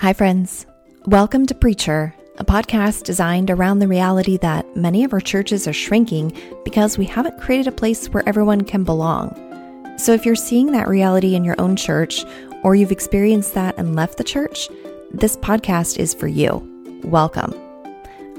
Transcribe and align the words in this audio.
Hi, 0.00 0.12
friends. 0.12 0.66
Welcome 1.06 1.46
to 1.46 1.54
Preacher, 1.54 2.14
a 2.36 2.44
podcast 2.44 3.04
designed 3.04 3.50
around 3.50 3.78
the 3.78 3.88
reality 3.88 4.36
that 4.36 4.76
many 4.76 5.04
of 5.04 5.14
our 5.14 5.22
churches 5.22 5.66
are 5.66 5.72
shrinking 5.72 6.36
because 6.66 6.98
we 6.98 7.06
haven't 7.06 7.40
created 7.40 7.66
a 7.66 7.72
place 7.72 8.06
where 8.08 8.28
everyone 8.28 8.60
can 8.60 8.84
belong. 8.84 9.34
So, 9.96 10.12
if 10.12 10.26
you're 10.26 10.36
seeing 10.36 10.72
that 10.72 10.86
reality 10.86 11.34
in 11.34 11.44
your 11.44 11.58
own 11.58 11.76
church, 11.76 12.26
or 12.62 12.74
you've 12.74 12.92
experienced 12.92 13.54
that 13.54 13.78
and 13.78 13.96
left 13.96 14.18
the 14.18 14.24
church, 14.24 14.68
this 15.12 15.38
podcast 15.38 15.96
is 15.96 16.12
for 16.12 16.28
you. 16.28 17.00
Welcome. 17.02 17.54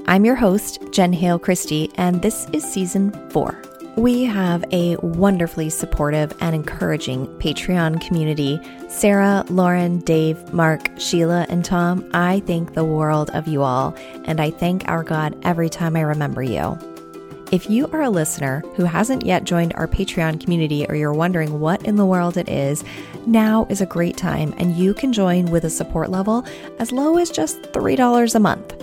I'm 0.06 0.24
your 0.24 0.36
host, 0.36 0.80
Jen 0.92 1.12
Hale 1.12 1.40
Christie, 1.40 1.90
and 1.96 2.22
this 2.22 2.46
is 2.52 2.62
season 2.62 3.10
four. 3.30 3.60
We 3.98 4.22
have 4.26 4.64
a 4.70 4.94
wonderfully 4.98 5.70
supportive 5.70 6.32
and 6.40 6.54
encouraging 6.54 7.26
Patreon 7.38 8.00
community. 8.00 8.60
Sarah, 8.88 9.44
Lauren, 9.48 9.98
Dave, 9.98 10.52
Mark, 10.52 10.88
Sheila, 10.98 11.46
and 11.48 11.64
Tom, 11.64 12.08
I 12.14 12.38
thank 12.46 12.74
the 12.74 12.84
world 12.84 13.28
of 13.30 13.48
you 13.48 13.64
all, 13.64 13.96
and 14.24 14.40
I 14.40 14.52
thank 14.52 14.86
our 14.86 15.02
God 15.02 15.36
every 15.42 15.68
time 15.68 15.96
I 15.96 16.02
remember 16.02 16.44
you. 16.44 16.78
If 17.50 17.68
you 17.68 17.88
are 17.88 18.02
a 18.02 18.08
listener 18.08 18.62
who 18.76 18.84
hasn't 18.84 19.26
yet 19.26 19.42
joined 19.42 19.74
our 19.74 19.88
Patreon 19.88 20.40
community 20.40 20.86
or 20.88 20.94
you're 20.94 21.12
wondering 21.12 21.58
what 21.58 21.84
in 21.84 21.96
the 21.96 22.06
world 22.06 22.36
it 22.36 22.48
is, 22.48 22.84
now 23.26 23.66
is 23.68 23.80
a 23.80 23.86
great 23.86 24.16
time 24.16 24.54
and 24.58 24.76
you 24.76 24.94
can 24.94 25.12
join 25.12 25.46
with 25.46 25.64
a 25.64 25.70
support 25.70 26.08
level 26.08 26.46
as 26.78 26.92
low 26.92 27.18
as 27.18 27.30
just 27.30 27.62
$3 27.62 28.34
a 28.36 28.38
month. 28.38 28.74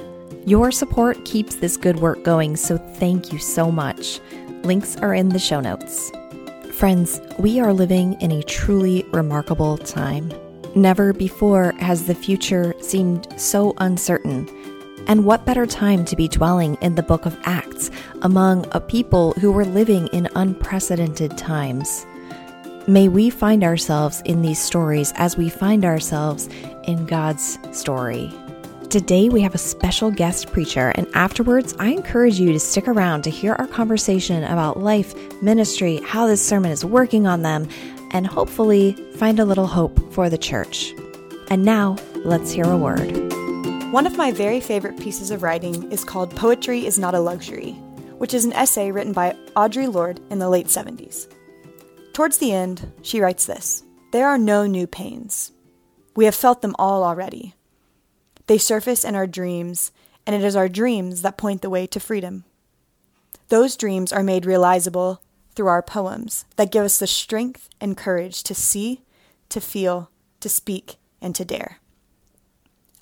Your 0.46 0.72
support 0.74 1.24
keeps 1.24 1.56
this 1.56 1.78
good 1.78 2.00
work 2.02 2.22
going, 2.24 2.58
so 2.58 2.78
thank 2.78 3.32
you 3.32 3.40
so 3.40 3.72
much. 3.72 4.20
Links 4.66 4.98
are 4.98 5.14
in 5.14 5.30
the 5.30 5.38
show 5.38 5.60
notes. 5.60 6.12
Friends, 6.74 7.22
we 7.38 7.60
are 7.60 7.72
living 7.72 8.20
in 8.20 8.32
a 8.32 8.42
truly 8.42 9.04
remarkable 9.12 9.78
time. 9.78 10.34
Never 10.74 11.14
before 11.14 11.74
has 11.74 12.08
the 12.08 12.16
future 12.16 12.74
seemed 12.82 13.28
so 13.40 13.76
uncertain. 13.78 14.50
And 15.08 15.24
what 15.24 15.46
better 15.46 15.68
time 15.68 16.04
to 16.06 16.16
be 16.16 16.28
dwelling 16.28 16.80
in 16.82 16.96
the 16.96 17.04
book 17.04 17.28
of 17.28 17.38
Acts 17.44 17.92
among 18.24 18.66
a 18.72 18.80
people 18.80 19.34
who 19.34 19.52
were 19.52 19.66
living 19.66 20.08
in 20.08 20.28
unprecedented 20.36 21.38
times? 21.38 22.04
May 22.88 23.08
we 23.08 23.30
find 23.30 23.64
ourselves 23.64 24.24
in 24.26 24.42
these 24.42 24.60
stories 24.60 25.14
as 25.16 25.38
we 25.38 25.48
find 25.48 25.86
ourselves 25.86 26.50
in 26.86 27.06
God's 27.06 27.60
story. 27.72 28.34
Today, 28.96 29.28
we 29.28 29.42
have 29.42 29.54
a 29.54 29.58
special 29.58 30.10
guest 30.10 30.54
preacher, 30.54 30.94
and 30.96 31.06
afterwards, 31.14 31.76
I 31.78 31.90
encourage 31.90 32.40
you 32.40 32.54
to 32.54 32.60
stick 32.62 32.88
around 32.88 33.24
to 33.24 33.30
hear 33.30 33.52
our 33.52 33.68
conversation 33.68 34.46
about 34.46 34.80
life, 34.80 35.14
ministry, 35.42 36.00
how 36.06 36.28
this 36.28 36.42
sermon 36.42 36.72
is 36.72 36.86
working 36.86 37.28
on 37.28 37.42
them, 37.42 37.68
and 38.12 38.26
hopefully 38.26 38.94
find 39.18 39.38
a 39.38 39.44
little 39.44 39.68
hope 39.68 40.14
for 40.14 40.30
the 40.30 40.38
church. 40.38 40.94
And 41.50 41.66
now, 41.66 41.98
let's 42.24 42.52
hear 42.54 42.64
a 42.64 42.78
word. 42.78 43.12
One 43.92 44.08
of 44.08 44.16
my 44.16 44.32
very 44.32 44.62
favorite 44.62 44.98
pieces 44.98 45.30
of 45.30 45.44
writing 45.44 45.92
is 45.92 46.06
called 46.06 46.34
Poetry 46.34 46.86
is 46.86 46.98
Not 46.98 47.16
a 47.16 47.20
Luxury, 47.20 47.74
which 48.18 48.34
is 48.34 48.46
an 48.46 48.54
essay 48.54 48.94
written 48.94 49.12
by 49.12 49.36
Audre 49.58 49.94
Lorde 49.94 50.22
in 50.30 50.40
the 50.40 50.48
late 50.48 50.68
70s. 50.68 51.28
Towards 52.14 52.38
the 52.38 52.54
end, 52.54 52.90
she 53.02 53.20
writes 53.20 53.46
this 53.46 53.84
There 54.14 54.30
are 54.30 54.38
no 54.38 54.66
new 54.66 54.88
pains. 54.88 55.52
We 56.16 56.24
have 56.24 56.36
felt 56.36 56.62
them 56.62 56.78
all 56.80 57.04
already. 57.04 57.55
They 58.48 58.58
surface 58.58 59.04
in 59.04 59.16
our 59.16 59.28
dreams, 59.28 59.92
and 60.26 60.36
it 60.36 60.44
is 60.44 60.56
our 60.56 60.70
dreams 60.70 61.22
that 61.22 61.38
point 61.38 61.62
the 61.62 61.70
way 61.70 61.88
to 61.88 62.00
freedom. 62.00 62.44
Those 63.50 63.76
dreams 63.76 64.12
are 64.12 64.24
made 64.24 64.46
realizable 64.46 65.22
through 65.56 65.68
our 65.68 65.82
poems 65.82 66.46
that 66.56 66.72
give 66.72 66.84
us 66.84 66.98
the 67.00 67.08
strength 67.08 67.70
and 67.80 67.98
courage 67.98 68.44
to 68.44 68.56
see, 68.56 69.02
to 69.50 69.62
feel, 69.62 70.10
to 70.42 70.50
speak, 70.50 70.96
and 71.22 71.34
to 71.36 71.46
dare. 71.46 71.80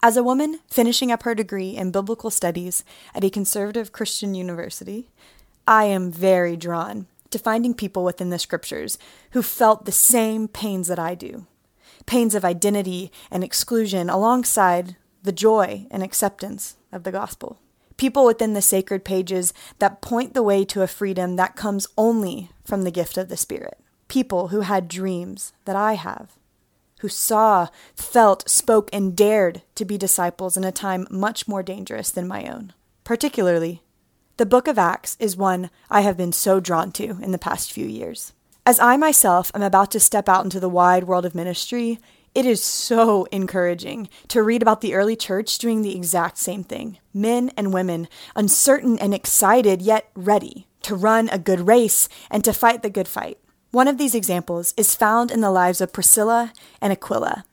As 0.01 0.17
a 0.17 0.23
woman 0.23 0.59
finishing 0.67 1.11
up 1.11 1.23
her 1.23 1.33
degree 1.33 1.77
in 1.77 1.91
biblical 1.91 2.29
studies 2.29 2.83
at 3.15 3.23
a 3.23 3.29
conservative 3.29 3.91
Christian 3.93 4.35
university, 4.35 5.07
I 5.65 5.85
am 5.85 6.11
very 6.11 6.57
drawn 6.57 7.07
to 7.31 7.39
finding 7.39 7.73
people 7.73 8.03
within 8.03 8.29
the 8.29 8.37
scriptures 8.37 8.97
who 9.31 9.41
felt 9.41 9.85
the 9.85 9.91
same 9.91 10.47
pains 10.47 10.87
that 10.87 10.99
I 10.99 11.15
do 11.15 11.47
pains 12.05 12.35
of 12.35 12.43
identity 12.43 13.11
and 13.31 13.43
exclusion 13.43 14.09
alongside 14.09 14.97
the 15.23 15.31
joy 15.31 15.87
and 15.89 16.03
acceptance 16.03 16.75
of 16.91 17.03
the 17.03 17.11
gospel. 17.11 17.59
People 17.97 18.25
within 18.25 18.53
the 18.53 18.61
sacred 18.61 19.05
pages 19.05 19.53
that 19.79 20.01
point 20.01 20.33
the 20.33 20.43
way 20.43 20.65
to 20.65 20.81
a 20.81 20.87
freedom 20.87 21.35
that 21.35 21.55
comes 21.55 21.87
only 21.97 22.49
from 22.65 22.83
the 22.83 22.91
gift 22.91 23.17
of 23.17 23.29
the 23.29 23.37
Spirit. 23.37 23.77
People 24.07 24.49
who 24.49 24.61
had 24.61 24.87
dreams 24.87 25.53
that 25.65 25.75
I 25.75 25.93
have, 25.93 26.33
who 26.99 27.09
saw, 27.09 27.67
felt, 27.95 28.49
spoke, 28.49 28.89
and 28.91 29.15
dared 29.15 29.61
to 29.75 29.85
be 29.85 29.97
disciples 29.97 30.57
in 30.57 30.63
a 30.63 30.71
time 30.71 31.07
much 31.09 31.47
more 31.47 31.63
dangerous 31.63 32.09
than 32.09 32.27
my 32.27 32.45
own. 32.47 32.73
Particularly, 33.03 33.81
the 34.37 34.45
book 34.45 34.67
of 34.67 34.79
Acts 34.79 35.15
is 35.19 35.37
one 35.37 35.69
I 35.89 36.01
have 36.01 36.17
been 36.17 36.33
so 36.33 36.59
drawn 36.59 36.91
to 36.93 37.19
in 37.21 37.31
the 37.31 37.37
past 37.37 37.71
few 37.71 37.85
years. 37.85 38.33
As 38.65 38.79
I 38.79 38.95
myself 38.95 39.51
am 39.53 39.61
about 39.61 39.91
to 39.91 39.99
step 39.99 40.29
out 40.29 40.45
into 40.45 40.59
the 40.59 40.69
wide 40.69 41.03
world 41.03 41.25
of 41.25 41.35
ministry, 41.35 41.99
it 42.35 42.45
is 42.45 42.63
so 42.63 43.25
encouraging 43.25 44.09
to 44.29 44.41
read 44.41 44.61
about 44.61 44.81
the 44.81 44.95
early 44.95 45.15
church 45.15 45.57
doing 45.59 45.81
the 45.81 45.95
exact 45.95 46.37
same 46.37 46.63
thing. 46.63 46.97
Men 47.13 47.51
and 47.55 47.73
women, 47.73 48.07
uncertain 48.35 48.97
and 48.97 49.13
excited, 49.13 49.81
yet 49.81 50.09
ready 50.15 50.67
to 50.81 50.95
run 50.95 51.29
a 51.29 51.37
good 51.37 51.67
race 51.67 52.09
and 52.31 52.43
to 52.43 52.53
fight 52.53 52.81
the 52.81 52.89
good 52.89 53.07
fight. 53.07 53.37
One 53.71 53.87
of 53.87 53.97
these 53.97 54.15
examples 54.15 54.73
is 54.77 54.95
found 54.95 55.31
in 55.31 55.41
the 55.41 55.51
lives 55.51 55.81
of 55.81 55.93
Priscilla 55.93 56.53
and 56.81 56.91
Aquila, 56.91 57.45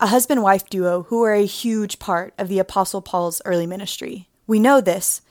a 0.00 0.08
husband 0.08 0.42
wife 0.42 0.68
duo 0.68 1.04
who 1.04 1.20
were 1.20 1.34
a 1.34 1.46
huge 1.46 1.98
part 1.98 2.34
of 2.38 2.48
the 2.48 2.58
Apostle 2.58 3.02
Paul's 3.02 3.40
early 3.44 3.66
ministry. 3.66 4.28
We 4.46 4.58
know 4.58 4.80
this 4.80 5.22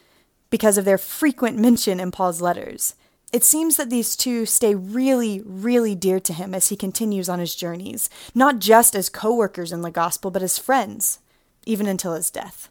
because 0.50 0.78
of 0.78 0.86
their 0.86 0.98
frequent 0.98 1.58
mention 1.58 2.00
in 2.00 2.12
Paul's 2.12 2.42
letters. 2.42 2.96
It 3.34 3.44
seems 3.44 3.78
that 3.78 3.90
these 3.90 4.16
two 4.16 4.46
stay 4.46 4.76
really, 4.76 5.42
really 5.44 5.96
dear 5.96 6.20
to 6.20 6.34
him 6.34 6.54
as 6.54 6.70
he 6.70 6.76
continues 6.76 7.28
on 7.28 7.40
his 7.40 7.56
journeys, 7.56 8.08
not 8.36 8.60
just 8.60 8.96
as 8.96 9.10
co 9.10 9.34
workers 9.34 9.72
in 9.72 9.82
the 9.82 9.90
gospel, 9.90 10.30
but 10.30 10.44
as 10.44 10.60
friends, 10.60 11.18
even 11.66 11.88
until 11.88 12.14
his 12.14 12.30
death. 12.30 12.70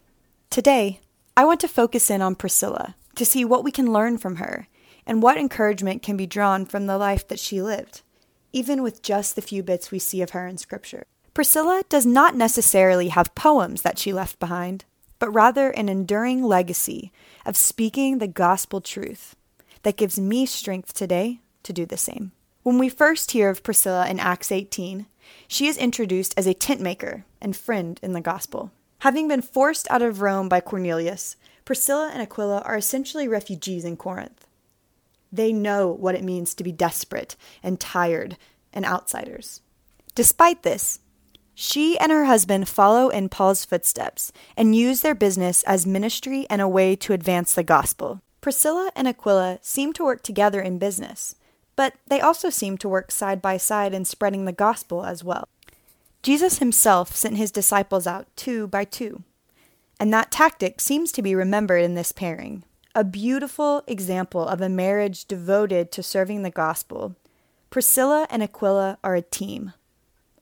Today, 0.51 1.01
I 1.37 1.45
want 1.45 1.59
to 1.61 1.69
focus 1.69 2.11
in 2.11 2.23
on 2.23 2.37
Priscilla 2.37 2.95
to 3.17 3.25
see 3.25 3.45
what 3.45 3.65
we 3.65 3.73
can 3.73 3.93
learn 3.93 4.19
from 4.19 4.37
her 4.37 4.69
and 5.05 5.21
what 5.21 5.37
encouragement 5.37 6.01
can 6.01 6.17
be 6.17 6.29
drawn 6.29 6.65
from 6.65 6.87
the 6.87 6.97
life 6.97 7.27
that 7.27 7.41
she 7.41 7.61
lived, 7.61 8.03
even 8.53 8.85
with 8.85 9.03
just 9.03 9.35
the 9.35 9.43
few 9.43 9.65
bits 9.65 9.91
we 9.91 9.99
see 9.99 10.23
of 10.23 10.31
her 10.31 10.47
in 10.47 10.59
Scripture. 10.59 11.07
Priscilla 11.35 11.83
does 11.89 12.07
not 12.07 12.37
necessarily 12.37 13.09
have 13.09 13.35
poems 13.35 13.83
that 13.83 13.99
she 13.99 14.13
left 14.13 14.39
behind, 14.39 14.85
but 15.19 15.35
rather 15.35 15.71
an 15.71 15.89
enduring 15.89 16.45
legacy 16.45 17.11
of 17.45 17.57
speaking 17.57 18.19
the 18.19 18.29
gospel 18.29 18.81
truth 18.81 19.35
that 19.83 19.97
gives 19.97 20.19
me 20.19 20.47
strength 20.47 20.93
today 20.93 21.41
to 21.63 21.73
do 21.73 21.87
the 21.87 21.97
same. 21.97 22.33
When 22.63 22.79
we 22.79 22.89
first 22.89 23.33
hear 23.33 23.49
of 23.49 23.63
Priscilla 23.63 24.09
in 24.09 24.21
Acts 24.21 24.53
18, 24.53 25.07
she 25.49 25.67
is 25.67 25.77
introduced 25.77 26.35
as 26.37 26.47
a 26.47 26.55
tent 26.55 26.81
maker 26.81 27.25
and 27.41 27.57
friend 27.57 27.99
in 28.03 28.13
the 28.13 28.21
gospel. 28.21 28.71
Having 29.01 29.29
been 29.29 29.43
forced 29.43 29.91
out 29.91 30.03
of 30.03 30.21
Rome 30.21 30.49
by 30.49 30.61
Cornelius, 30.61 31.37
Priscilla 31.65 32.11
and 32.13 32.23
Aquila 32.23 32.61
are 32.63 32.77
essentially 32.77 33.27
refugees 33.27 33.85
in 33.85 33.97
Corinth. 33.97 34.47
They 35.33 35.53
know 35.53 35.91
what 35.91 36.15
it 36.15 36.23
means 36.23 36.55
to 36.55 36.65
be 36.65 36.73
desperate 36.73 37.37
and 37.63 37.81
tired 37.81 38.37
and 38.73 38.85
outsiders. 38.85 39.61
Despite 40.15 40.63
this, 40.63 41.01
she 41.55 41.99
and 41.99 42.13
her 42.13 42.27
husband 42.27 42.69
follow 42.69 43.09
in 43.09 43.29
Paul's 43.29 43.65
footsteps 43.65 44.33
and 44.57 44.77
use 44.77 45.01
their 45.01 45.15
business 45.15 45.63
as 45.65 45.87
ministry 45.87 46.47
and 46.49 46.61
a 46.61 46.69
way 46.69 46.97
to 46.97 47.13
advance 47.13 47.55
the 47.55 47.63
gospel. 47.63 48.21
Priscilla 48.43 48.91
and 48.97 49.07
Aquila 49.07 49.61
seem 49.63 49.93
to 49.95 50.05
work 50.05 50.23
together 50.23 50.61
in 50.61 50.77
business, 50.77 51.37
but 51.77 51.95
they 52.09 52.21
also 52.21 52.51
seem 52.51 52.77
to 52.79 52.89
work 52.89 53.13
side 53.13 53.41
by 53.41 53.57
side 53.57 53.95
in 53.95 54.05
spreading 54.05 54.45
the 54.45 54.53
gospel 54.53 55.05
as 55.05 55.23
well. 55.23 55.49
Jesus 56.23 56.59
himself 56.59 57.15
sent 57.15 57.37
his 57.37 57.53
disciples 57.53 58.05
out 58.05 58.27
two 58.35 58.67
by 58.67 58.85
two, 58.85 59.23
and 60.01 60.13
that 60.13 60.33
tactic 60.33 60.81
seems 60.81 61.13
to 61.13 61.23
be 61.23 61.37
remembered 61.37 61.85
in 61.85 61.95
this 61.95 62.11
pairing. 62.11 62.65
A 62.97 63.05
beautiful 63.05 63.85
example 63.87 64.47
of 64.47 64.61
a 64.61 64.69
marriage 64.69 65.25
devoted 65.25 65.93
to 65.93 66.03
serving 66.03 66.43
the 66.43 66.51
gospel. 66.51 67.15
Priscilla 67.71 68.27
and 68.29 68.43
Aquila 68.43 68.99
are 69.05 69.15
a 69.15 69.23
team, 69.23 69.73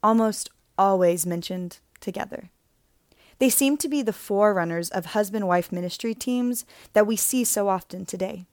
almost 0.01 0.49
always 0.75 1.27
mentioned 1.27 1.77
together. 1.99 2.49
They 3.41 3.49
seem 3.49 3.77
to 3.77 3.89
be 3.89 4.03
the 4.03 4.13
forerunners 4.13 4.91
of 4.91 5.07
husband 5.07 5.47
wife 5.47 5.71
ministry 5.71 6.13
teams 6.13 6.63
that 6.93 7.07
we 7.07 7.15
see 7.15 7.43
so 7.43 7.69
often 7.69 8.05
today. 8.05 8.45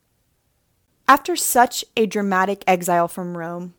After 1.07 1.35
such 1.35 1.85
a 1.95 2.07
dramatic 2.07 2.63
exile 2.65 3.07
from 3.07 3.37
Rome, 3.37 3.75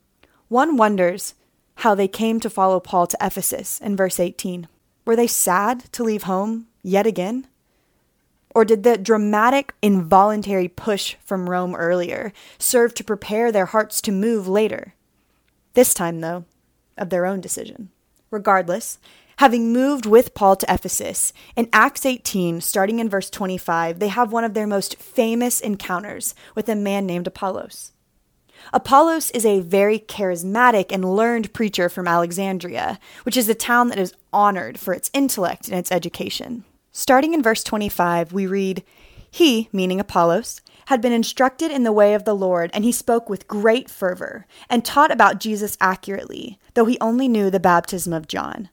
one 0.46 0.76
wonders 0.76 1.34
how 1.78 1.96
they 1.96 2.06
came 2.06 2.38
to 2.38 2.48
follow 2.48 2.78
Paul 2.78 3.08
to 3.08 3.18
Ephesus 3.20 3.80
in 3.80 3.96
verse 3.96 4.20
18. 4.20 4.68
Were 5.04 5.16
they 5.16 5.26
sad 5.26 5.92
to 5.94 6.04
leave 6.04 6.22
home 6.22 6.68
yet 6.80 7.08
again? 7.08 7.48
Or 8.54 8.64
did 8.64 8.84
the 8.84 8.96
dramatic, 8.96 9.74
involuntary 9.82 10.68
push 10.68 11.16
from 11.24 11.50
Rome 11.50 11.74
earlier 11.74 12.32
serve 12.56 12.94
to 12.94 13.02
prepare 13.02 13.50
their 13.50 13.66
hearts 13.66 14.00
to 14.02 14.12
move 14.12 14.46
later? 14.46 14.94
This 15.74 15.92
time, 15.92 16.20
though, 16.20 16.44
of 16.96 17.10
their 17.10 17.26
own 17.26 17.40
decision. 17.40 17.90
Regardless, 18.30 18.98
having 19.38 19.72
moved 19.72 20.06
with 20.06 20.34
Paul 20.34 20.54
to 20.54 20.72
Ephesus, 20.72 21.32
in 21.56 21.68
Acts 21.72 22.06
18, 22.06 22.60
starting 22.60 23.00
in 23.00 23.08
verse 23.08 23.28
25, 23.28 23.98
they 23.98 24.06
have 24.06 24.30
one 24.30 24.44
of 24.44 24.54
their 24.54 24.68
most 24.68 24.96
famous 24.96 25.60
encounters 25.60 26.34
with 26.54 26.68
a 26.68 26.76
man 26.76 27.06
named 27.06 27.26
Apollos. 27.26 27.90
Apollos 28.72 29.32
is 29.32 29.44
a 29.44 29.58
very 29.58 29.98
charismatic 29.98 30.92
and 30.92 31.16
learned 31.16 31.52
preacher 31.52 31.88
from 31.88 32.06
Alexandria, 32.06 33.00
which 33.24 33.36
is 33.36 33.48
a 33.48 33.54
town 33.54 33.88
that 33.88 33.98
is 33.98 34.14
honored 34.32 34.78
for 34.78 34.94
its 34.94 35.10
intellect 35.12 35.66
and 35.68 35.76
its 35.76 35.90
education. 35.90 36.64
Starting 36.92 37.34
in 37.34 37.42
verse 37.42 37.64
25, 37.64 38.32
we 38.32 38.46
read, 38.46 38.84
He, 39.28 39.68
meaning 39.72 39.98
Apollos, 39.98 40.60
had 40.86 41.00
been 41.00 41.12
instructed 41.12 41.72
in 41.72 41.82
the 41.82 41.92
way 41.92 42.14
of 42.14 42.24
the 42.24 42.34
Lord, 42.34 42.70
and 42.72 42.84
he 42.84 42.92
spoke 42.92 43.28
with 43.28 43.48
great 43.48 43.90
fervor, 43.90 44.46
and 44.68 44.84
taught 44.84 45.10
about 45.10 45.40
Jesus 45.40 45.76
accurately, 45.80 46.59
though 46.74 46.86
he 46.86 46.98
only 47.00 47.28
knew 47.28 47.50
the 47.50 47.60
baptism 47.60 48.12
of 48.12 48.28
John. 48.28 48.68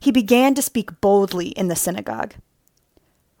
He 0.00 0.12
began 0.12 0.54
to 0.54 0.62
speak 0.62 1.00
boldly 1.00 1.48
in 1.48 1.68
the 1.68 1.76
synagogue. 1.76 2.34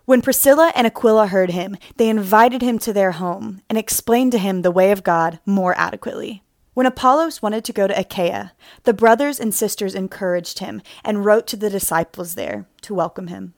When 0.04 0.22
Priscilla 0.22 0.72
and 0.74 0.86
Aquila 0.86 1.26
heard 1.26 1.50
him, 1.50 1.76
they 1.96 2.08
invited 2.08 2.62
him 2.62 2.78
to 2.78 2.92
their 2.92 3.12
home 3.12 3.60
and 3.68 3.76
explained 3.76 4.32
to 4.32 4.38
him 4.38 4.62
the 4.62 4.70
way 4.70 4.90
of 4.90 5.04
God 5.04 5.38
more 5.44 5.74
adequately. 5.76 6.42
When 6.72 6.86
Apollos 6.86 7.42
wanted 7.42 7.64
to 7.64 7.72
go 7.72 7.86
to 7.86 7.98
Achaia, 7.98 8.52
the 8.84 8.94
brothers 8.94 9.38
and 9.38 9.54
sisters 9.54 9.94
encouraged 9.94 10.60
him 10.60 10.80
and 11.04 11.24
wrote 11.24 11.46
to 11.48 11.56
the 11.56 11.68
disciples 11.68 12.36
there 12.36 12.66
to 12.82 12.94
welcome 12.94 13.26
him. 13.26 13.54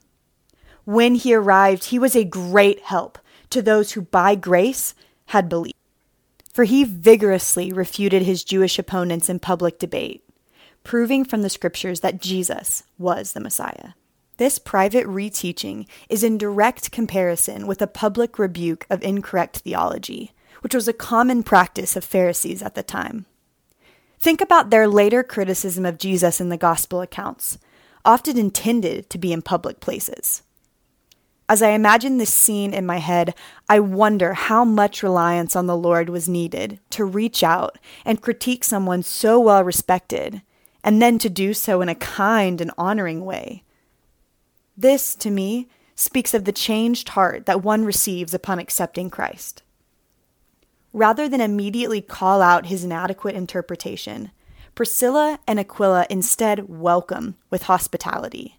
When 0.84 1.14
he 1.14 1.34
arrived, 1.34 1.84
he 1.84 1.98
was 1.98 2.16
a 2.16 2.24
great 2.24 2.80
help 2.80 3.18
to 3.50 3.62
those 3.62 3.92
who 3.92 4.02
by 4.02 4.34
grace 4.34 4.94
had 5.26 5.48
believed. 5.48 5.76
For 6.60 6.64
he 6.64 6.84
vigorously 6.84 7.72
refuted 7.72 8.20
his 8.20 8.44
Jewish 8.44 8.78
opponents 8.78 9.30
in 9.30 9.38
public 9.38 9.78
debate, 9.78 10.22
proving 10.84 11.24
from 11.24 11.40
the 11.40 11.48
scriptures 11.48 12.00
that 12.00 12.20
Jesus 12.20 12.82
was 12.98 13.32
the 13.32 13.40
Messiah. 13.40 13.92
This 14.36 14.58
private 14.58 15.06
reteaching 15.06 15.86
is 16.10 16.22
in 16.22 16.36
direct 16.36 16.92
comparison 16.92 17.66
with 17.66 17.80
a 17.80 17.86
public 17.86 18.38
rebuke 18.38 18.86
of 18.90 19.02
incorrect 19.02 19.60
theology, 19.60 20.32
which 20.60 20.74
was 20.74 20.86
a 20.86 20.92
common 20.92 21.42
practice 21.42 21.96
of 21.96 22.04
Pharisees 22.04 22.60
at 22.60 22.74
the 22.74 22.82
time. 22.82 23.24
Think 24.18 24.42
about 24.42 24.68
their 24.68 24.86
later 24.86 25.22
criticism 25.22 25.86
of 25.86 25.96
Jesus 25.96 26.42
in 26.42 26.50
the 26.50 26.58
gospel 26.58 27.00
accounts, 27.00 27.56
often 28.04 28.36
intended 28.36 29.08
to 29.08 29.16
be 29.16 29.32
in 29.32 29.40
public 29.40 29.80
places. 29.80 30.42
As 31.50 31.62
I 31.62 31.70
imagine 31.70 32.18
this 32.18 32.32
scene 32.32 32.72
in 32.72 32.86
my 32.86 32.98
head, 32.98 33.34
I 33.68 33.80
wonder 33.80 34.34
how 34.34 34.64
much 34.64 35.02
reliance 35.02 35.56
on 35.56 35.66
the 35.66 35.76
Lord 35.76 36.08
was 36.08 36.28
needed 36.28 36.78
to 36.90 37.04
reach 37.04 37.42
out 37.42 37.76
and 38.04 38.22
critique 38.22 38.62
someone 38.62 39.02
so 39.02 39.40
well 39.40 39.64
respected, 39.64 40.42
and 40.84 41.02
then 41.02 41.18
to 41.18 41.28
do 41.28 41.52
so 41.52 41.80
in 41.82 41.88
a 41.88 41.96
kind 41.96 42.60
and 42.60 42.70
honoring 42.78 43.24
way 43.24 43.64
this, 44.76 45.14
to 45.16 45.30
me, 45.30 45.68
speaks 45.94 46.32
of 46.32 46.44
the 46.44 46.52
changed 46.52 47.10
heart 47.10 47.46
that 47.46 47.62
one 47.62 47.84
receives 47.84 48.32
upon 48.32 48.58
accepting 48.58 49.10
Christ. 49.10 49.62
Rather 50.92 51.28
than 51.28 51.42
immediately 51.42 52.00
call 52.00 52.40
out 52.40 52.66
his 52.66 52.84
inadequate 52.84 53.34
interpretation, 53.34 54.30
Priscilla 54.74 55.38
and 55.46 55.60
Aquila 55.60 56.06
instead 56.08 56.68
welcome 56.68 57.34
with 57.50 57.64
hospitality, 57.64 58.58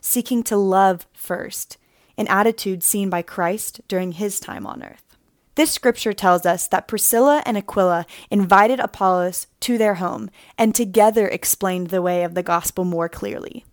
seeking 0.00 0.42
to 0.44 0.56
love 0.56 1.06
first, 1.12 1.76
an 2.18 2.28
attitude 2.28 2.82
seen 2.82 3.08
by 3.08 3.22
Christ 3.22 3.80
during 3.88 4.12
his 4.12 4.38
time 4.38 4.66
on 4.66 4.82
earth. 4.82 5.16
This 5.54 5.72
scripture 5.72 6.12
tells 6.12 6.44
us 6.44 6.68
that 6.68 6.86
Priscilla 6.86 7.42
and 7.46 7.56
Aquila 7.56 8.06
invited 8.30 8.78
Apollos 8.78 9.46
to 9.60 9.78
their 9.78 9.94
home 9.94 10.30
and 10.56 10.74
together 10.74 11.26
explained 11.26 11.88
the 11.88 12.02
way 12.02 12.22
of 12.22 12.34
the 12.34 12.42
gospel 12.42 12.84
more 12.84 13.08
clearly. 13.08 13.64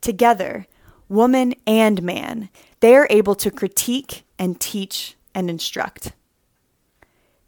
Together, 0.00 0.66
woman 1.08 1.54
and 1.66 2.02
man, 2.02 2.48
they 2.80 2.94
are 2.94 3.06
able 3.10 3.34
to 3.34 3.50
critique 3.50 4.24
and 4.38 4.60
teach 4.60 5.16
and 5.34 5.50
instruct. 5.50 6.12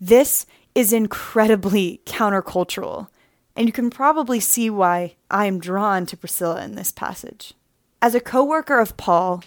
This 0.01 0.45
is 0.75 0.93
incredibly 0.93 2.03
countercultural, 2.07 3.09
and 3.55 3.67
you 3.67 3.73
can 3.73 3.89
probably 3.89 4.41
see 4.41 4.69
why 4.69 5.17
I 5.31 5.47
am 5.47 5.59
drawn 5.59 6.05
to 6.07 6.17
Priscilla 6.17 6.63
in 6.63 6.75
this 6.75 6.93
passage. 6.93 7.55
As 8.03 8.15
a 8.15 8.21
co 8.21 8.45
worker 8.45 8.79
of 8.79 8.99
Paul, 8.99 9.43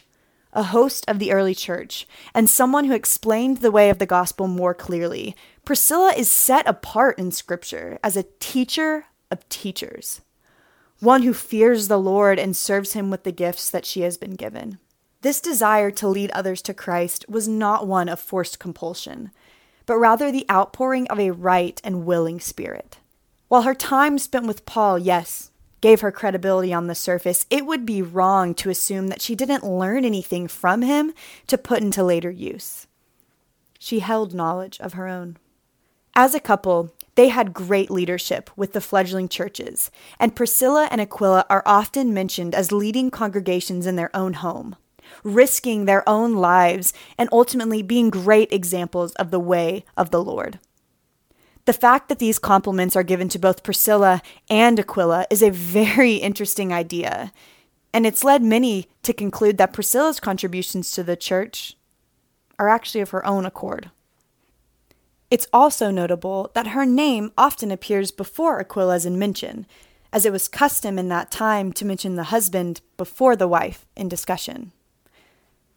a 0.53 0.63
host 0.63 1.05
of 1.07 1.19
the 1.19 1.31
early 1.31 1.55
church, 1.55 2.07
and 2.33 2.49
someone 2.49 2.85
who 2.85 2.93
explained 2.93 3.57
the 3.57 3.71
way 3.71 3.89
of 3.89 3.99
the 3.99 4.05
gospel 4.05 4.47
more 4.47 4.73
clearly, 4.73 5.35
Priscilla 5.65 6.13
is 6.17 6.29
set 6.29 6.67
apart 6.67 7.19
in 7.19 7.31
Scripture 7.31 7.99
as 8.03 8.17
a 8.17 8.25
teacher 8.39 9.05
of 9.29 9.47
teachers 9.49 10.21
one 10.99 11.23
who 11.23 11.33
fears 11.33 11.87
the 11.87 11.99
Lord 11.99 12.37
and 12.37 12.55
serves 12.55 12.93
him 12.93 13.09
with 13.09 13.23
the 13.23 13.31
gifts 13.31 13.69
that 13.69 13.85
she 13.85 14.01
has 14.01 14.17
been 14.17 14.35
given. 14.35 14.79
This 15.21 15.41
desire 15.41 15.91
to 15.91 16.07
lead 16.07 16.31
others 16.31 16.61
to 16.63 16.73
Christ 16.73 17.25
was 17.27 17.47
not 17.47 17.87
one 17.87 18.09
of 18.09 18.19
forced 18.19 18.59
compulsion, 18.59 19.31
but 19.85 19.97
rather 19.97 20.31
the 20.31 20.45
outpouring 20.49 21.07
of 21.07 21.19
a 21.19 21.31
right 21.31 21.79
and 21.83 22.05
willing 22.05 22.39
spirit. 22.39 22.97
While 23.47 23.63
her 23.63 23.73
time 23.73 24.17
spent 24.19 24.45
with 24.45 24.65
Paul, 24.65 24.99
yes, 24.99 25.51
gave 25.81 26.01
her 26.01 26.11
credibility 26.11 26.73
on 26.73 26.87
the 26.87 26.95
surface, 26.95 27.45
it 27.49 27.65
would 27.65 27.85
be 27.85 28.01
wrong 28.01 28.53
to 28.55 28.69
assume 28.69 29.07
that 29.07 29.21
she 29.21 29.35
didn't 29.35 29.65
learn 29.65 30.05
anything 30.05 30.47
from 30.47 30.81
him 30.81 31.13
to 31.47 31.57
put 31.57 31.81
into 31.81 32.03
later 32.03 32.31
use. 32.31 32.87
She 33.79 33.99
held 33.99 34.33
knowledge 34.33 34.79
of 34.79 34.93
her 34.93 35.07
own. 35.07 35.37
As 36.15 36.35
a 36.35 36.39
couple, 36.39 36.91
they 37.15 37.29
had 37.29 37.53
great 37.53 37.89
leadership 37.89 38.49
with 38.55 38.73
the 38.73 38.81
fledgling 38.81 39.29
churches, 39.29 39.89
and 40.19 40.35
Priscilla 40.35 40.87
and 40.91 40.99
Aquila 40.99 41.45
are 41.49 41.63
often 41.65 42.13
mentioned 42.13 42.53
as 42.53 42.71
leading 42.71 43.09
congregations 43.09 43.85
in 43.85 43.95
their 43.95 44.13
own 44.15 44.33
home, 44.33 44.75
risking 45.23 45.85
their 45.85 46.07
own 46.07 46.33
lives 46.33 46.93
and 47.17 47.29
ultimately 47.31 47.81
being 47.81 48.09
great 48.09 48.51
examples 48.51 49.13
of 49.13 49.31
the 49.31 49.39
way 49.39 49.85
of 49.95 50.11
the 50.11 50.23
Lord. 50.23 50.59
The 51.69 51.73
fact 51.73 52.09
that 52.09 52.17
these 52.17 52.39
compliments 52.39 52.95
are 52.95 53.03
given 53.03 53.29
to 53.29 53.37
both 53.37 53.61
Priscilla 53.61 54.23
and 54.49 54.79
Aquila 54.79 55.27
is 55.29 55.43
a 55.43 55.51
very 55.51 56.15
interesting 56.15 56.73
idea, 56.73 57.31
and 57.93 58.07
it's 58.07 58.23
led 58.23 58.41
many 58.41 58.87
to 59.03 59.13
conclude 59.13 59.59
that 59.59 59.71
Priscilla's 59.71 60.19
contributions 60.19 60.89
to 60.93 61.03
the 61.03 61.15
church 61.15 61.77
are 62.57 62.69
actually 62.69 63.01
of 63.01 63.11
her 63.11 63.23
own 63.23 63.45
accord. 63.45 63.91
It's 65.29 65.45
also 65.53 65.91
notable 65.91 66.49
that 66.55 66.69
her 66.69 66.87
name 66.87 67.31
often 67.37 67.69
appears 67.69 68.09
before 68.09 68.59
Aquila's 68.59 69.05
in 69.05 69.19
mention, 69.19 69.67
as 70.11 70.25
it 70.25 70.31
was 70.31 70.47
custom 70.47 70.97
in 70.97 71.07
that 71.09 71.29
time 71.29 71.71
to 71.73 71.85
mention 71.85 72.15
the 72.15 72.33
husband 72.33 72.81
before 72.97 73.35
the 73.35 73.47
wife 73.47 73.85
in 73.95 74.09
discussion. 74.09 74.71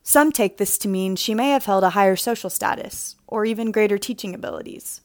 Some 0.02 0.32
take 0.32 0.56
this 0.56 0.78
to 0.78 0.88
mean 0.88 1.16
she 1.16 1.34
may 1.34 1.50
have 1.50 1.66
held 1.66 1.84
a 1.84 1.90
higher 1.90 2.16
social 2.16 2.48
status, 2.48 3.16
or 3.26 3.44
even 3.44 3.70
greater 3.70 3.98
teaching 3.98 4.34
abilities. 4.34 5.02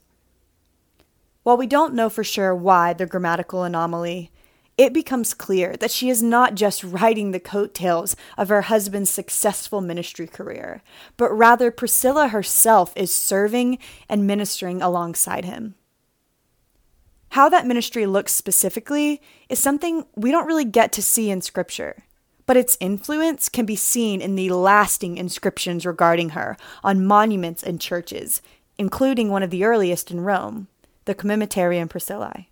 While 1.48 1.56
we 1.56 1.66
don't 1.66 1.94
know 1.94 2.10
for 2.10 2.26
sure 2.26 2.54
why 2.54 2.92
the 2.92 3.06
grammatical 3.06 3.64
anomaly 3.64 4.32
it 4.78 4.92
becomes 4.92 5.34
clear 5.34 5.78
that 5.78 5.92
she 5.92 6.10
is 6.10 6.22
not 6.22 6.56
just 6.56 6.84
riding 6.84 7.32
the 7.32 7.40
coattails 7.40 8.18
of 8.38 8.50
her 8.50 8.64
husband's 8.64 9.10
successful 9.10 9.80
ministry 9.80 10.28
career, 10.28 10.82
but 11.16 11.32
rather 11.32 11.72
Priscilla 11.72 12.28
herself 12.28 12.92
is 12.98 13.16
serving 13.16 13.78
and 14.10 14.28
ministering 14.28 14.82
alongside 14.82 15.46
him. 15.46 15.76
How 17.30 17.48
that 17.48 17.66
ministry 17.66 18.06
looks 18.06 18.34
specifically 18.34 19.22
is 19.48 19.58
something 19.58 20.06
we 20.18 20.32
don't 20.32 20.48
really 20.48 20.66
get 20.66 20.92
to 20.92 21.02
see 21.02 21.30
in 21.30 21.40
Scripture, 21.40 22.04
but 22.46 22.58
its 22.58 22.76
influence 22.82 23.48
can 23.48 23.66
be 23.66 23.78
seen 23.78 24.20
in 24.20 24.36
the 24.36 24.50
lasting 24.50 25.16
inscriptions 25.16 25.86
regarding 25.86 26.32
her 26.32 26.58
on 26.84 27.06
monuments 27.06 27.64
and 27.64 27.80
churches, 27.80 28.42
including 28.78 29.30
one 29.30 29.44
of 29.44 29.50
the 29.50 29.64
earliest 29.64 30.12
in 30.12 30.20
Rome, 30.20 30.68
the 31.08 31.16
Commemoratum 31.16 31.90
Priscillae. 31.90 32.50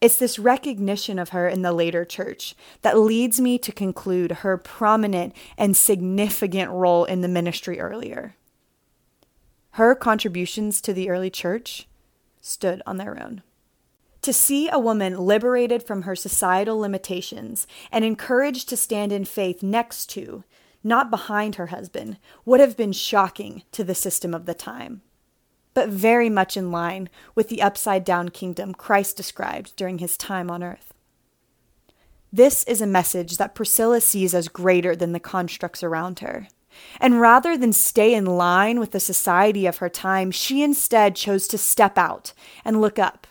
It's 0.00 0.16
this 0.16 0.38
recognition 0.38 1.18
of 1.18 1.30
her 1.30 1.48
in 1.48 1.62
the 1.62 1.72
later 1.72 2.04
church 2.04 2.54
that 2.82 2.98
leads 2.98 3.40
me 3.40 3.58
to 3.58 3.72
conclude 3.72 4.30
her 4.30 4.56
prominent 4.56 5.34
and 5.56 5.76
significant 5.76 6.70
role 6.70 7.04
in 7.04 7.22
the 7.22 7.26
ministry 7.26 7.80
earlier. 7.80 8.36
Her 9.72 9.94
contributions 9.94 10.80
to 10.82 10.92
the 10.92 11.08
early 11.10 11.30
church 11.30 11.88
stood 12.40 12.82
on 12.86 12.98
their 12.98 13.20
own. 13.20 13.42
To 14.22 14.32
see 14.32 14.68
a 14.68 14.78
woman 14.78 15.18
liberated 15.18 15.82
from 15.82 16.02
her 16.02 16.14
societal 16.14 16.78
limitations 16.78 17.66
and 17.90 18.04
encouraged 18.04 18.68
to 18.68 18.76
stand 18.76 19.12
in 19.12 19.24
faith 19.24 19.62
next 19.62 20.06
to, 20.10 20.44
not 20.84 21.10
behind 21.10 21.54
her 21.54 21.68
husband, 21.68 22.18
would 22.44 22.60
have 22.60 22.76
been 22.76 22.92
shocking 22.92 23.62
to 23.72 23.82
the 23.82 23.94
system 23.94 24.34
of 24.34 24.44
the 24.44 24.54
time 24.54 25.00
but 25.78 25.90
very 25.90 26.28
much 26.28 26.56
in 26.56 26.72
line 26.72 27.08
with 27.36 27.48
the 27.48 27.62
upside 27.62 28.02
down 28.02 28.30
kingdom 28.30 28.74
Christ 28.74 29.16
described 29.16 29.76
during 29.76 29.98
his 29.98 30.16
time 30.16 30.50
on 30.50 30.60
earth. 30.60 30.92
This 32.32 32.64
is 32.64 32.80
a 32.80 32.86
message 32.86 33.36
that 33.36 33.54
Priscilla 33.54 34.00
sees 34.00 34.34
as 34.34 34.48
greater 34.48 34.96
than 34.96 35.12
the 35.12 35.20
constructs 35.20 35.84
around 35.84 36.18
her. 36.18 36.48
And 36.98 37.20
rather 37.20 37.56
than 37.56 37.72
stay 37.72 38.12
in 38.12 38.26
line 38.26 38.80
with 38.80 38.90
the 38.90 38.98
society 38.98 39.66
of 39.66 39.76
her 39.76 39.88
time, 39.88 40.32
she 40.32 40.64
instead 40.64 41.14
chose 41.14 41.46
to 41.46 41.56
step 41.56 41.96
out 41.96 42.32
and 42.64 42.80
look 42.80 42.98
up, 42.98 43.28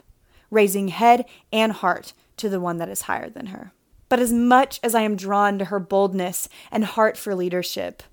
raising 0.50 0.88
head 0.88 1.26
and 1.52 1.74
heart 1.74 2.14
to 2.38 2.48
the 2.48 2.62
one 2.62 2.78
that 2.78 2.88
is 2.88 3.02
higher 3.02 3.30
than 3.30 3.48
her. 3.48 3.74
But 4.08 4.22
as 4.22 4.32
much 4.32 4.80
as 4.82 4.96
I 4.96 5.02
am 5.02 5.18
drawn 5.18 5.60
to 5.60 5.66
her 5.66 5.82
boldness 5.82 6.48
and 6.72 6.86
heart 6.86 7.18
for 7.18 7.36
leadership, 7.36 8.04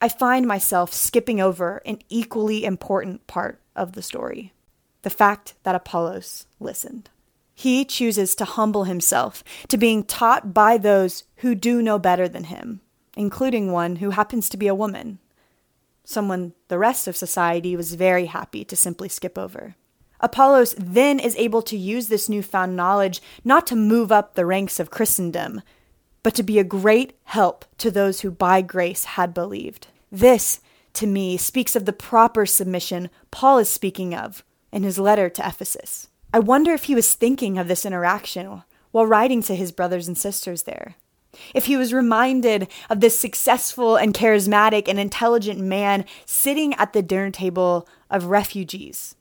I 0.00 0.08
find 0.08 0.46
myself 0.46 0.92
skipping 0.92 1.40
over 1.40 1.82
an 1.84 1.98
equally 2.08 2.64
important 2.64 3.26
part 3.26 3.60
of 3.74 3.92
the 3.92 4.02
story 4.02 4.52
the 5.02 5.10
fact 5.10 5.54
that 5.62 5.76
Apollos 5.76 6.46
listened. 6.58 7.08
He 7.54 7.84
chooses 7.84 8.34
to 8.34 8.44
humble 8.44 8.84
himself 8.84 9.44
to 9.68 9.78
being 9.78 10.02
taught 10.02 10.52
by 10.52 10.76
those 10.76 11.24
who 11.36 11.54
do 11.54 11.80
know 11.80 11.98
better 11.98 12.28
than 12.28 12.44
him, 12.44 12.80
including 13.16 13.70
one 13.72 13.96
who 13.96 14.10
happens 14.10 14.48
to 14.48 14.56
be 14.56 14.66
a 14.66 14.74
woman, 14.74 15.18
someone 16.04 16.52
the 16.68 16.78
rest 16.78 17.06
of 17.06 17.16
society 17.16 17.76
was 17.76 17.94
very 17.94 18.26
happy 18.26 18.64
to 18.64 18.76
simply 18.76 19.08
skip 19.08 19.38
over. 19.38 19.76
Apollos 20.20 20.74
then 20.78 21.20
is 21.20 21.36
able 21.36 21.62
to 21.62 21.76
use 21.76 22.08
this 22.08 22.28
newfound 22.28 22.74
knowledge 22.74 23.22
not 23.44 23.66
to 23.68 23.76
move 23.76 24.10
up 24.10 24.34
the 24.34 24.46
ranks 24.46 24.80
of 24.80 24.90
Christendom, 24.90 25.62
but 26.22 26.34
to 26.34 26.42
be 26.42 26.58
a 26.58 26.64
great 26.64 27.16
help 27.24 27.64
to 27.78 27.90
those 27.90 28.20
who 28.20 28.30
by 28.30 28.62
grace 28.62 29.04
had 29.04 29.34
believed. 29.34 29.88
This, 30.10 30.60
to 30.94 31.06
me, 31.06 31.36
speaks 31.36 31.76
of 31.76 31.84
the 31.84 31.92
proper 31.92 32.46
submission 32.46 33.10
Paul 33.30 33.58
is 33.58 33.68
speaking 33.68 34.14
of 34.14 34.44
in 34.72 34.82
his 34.82 34.98
letter 34.98 35.28
to 35.30 35.46
Ephesus. 35.46 36.08
I 36.32 36.38
wonder 36.40 36.72
if 36.72 36.84
he 36.84 36.94
was 36.94 37.14
thinking 37.14 37.58
of 37.58 37.68
this 37.68 37.86
interaction 37.86 38.62
while 38.90 39.06
writing 39.06 39.42
to 39.42 39.54
his 39.54 39.72
brothers 39.72 40.08
and 40.08 40.16
sisters 40.16 40.64
there. 40.64 40.96
If 41.54 41.66
he 41.66 41.76
was 41.76 41.92
reminded 41.92 42.68
of 42.90 43.00
this 43.00 43.18
successful 43.18 43.96
and 43.96 44.14
charismatic 44.14 44.88
and 44.88 44.98
intelligent 44.98 45.60
man 45.60 46.04
sitting 46.26 46.74
at 46.74 46.92
the 46.92 47.02
dinner 47.02 47.30
table 47.30 47.88
of 48.10 48.26
refugees 48.26 49.14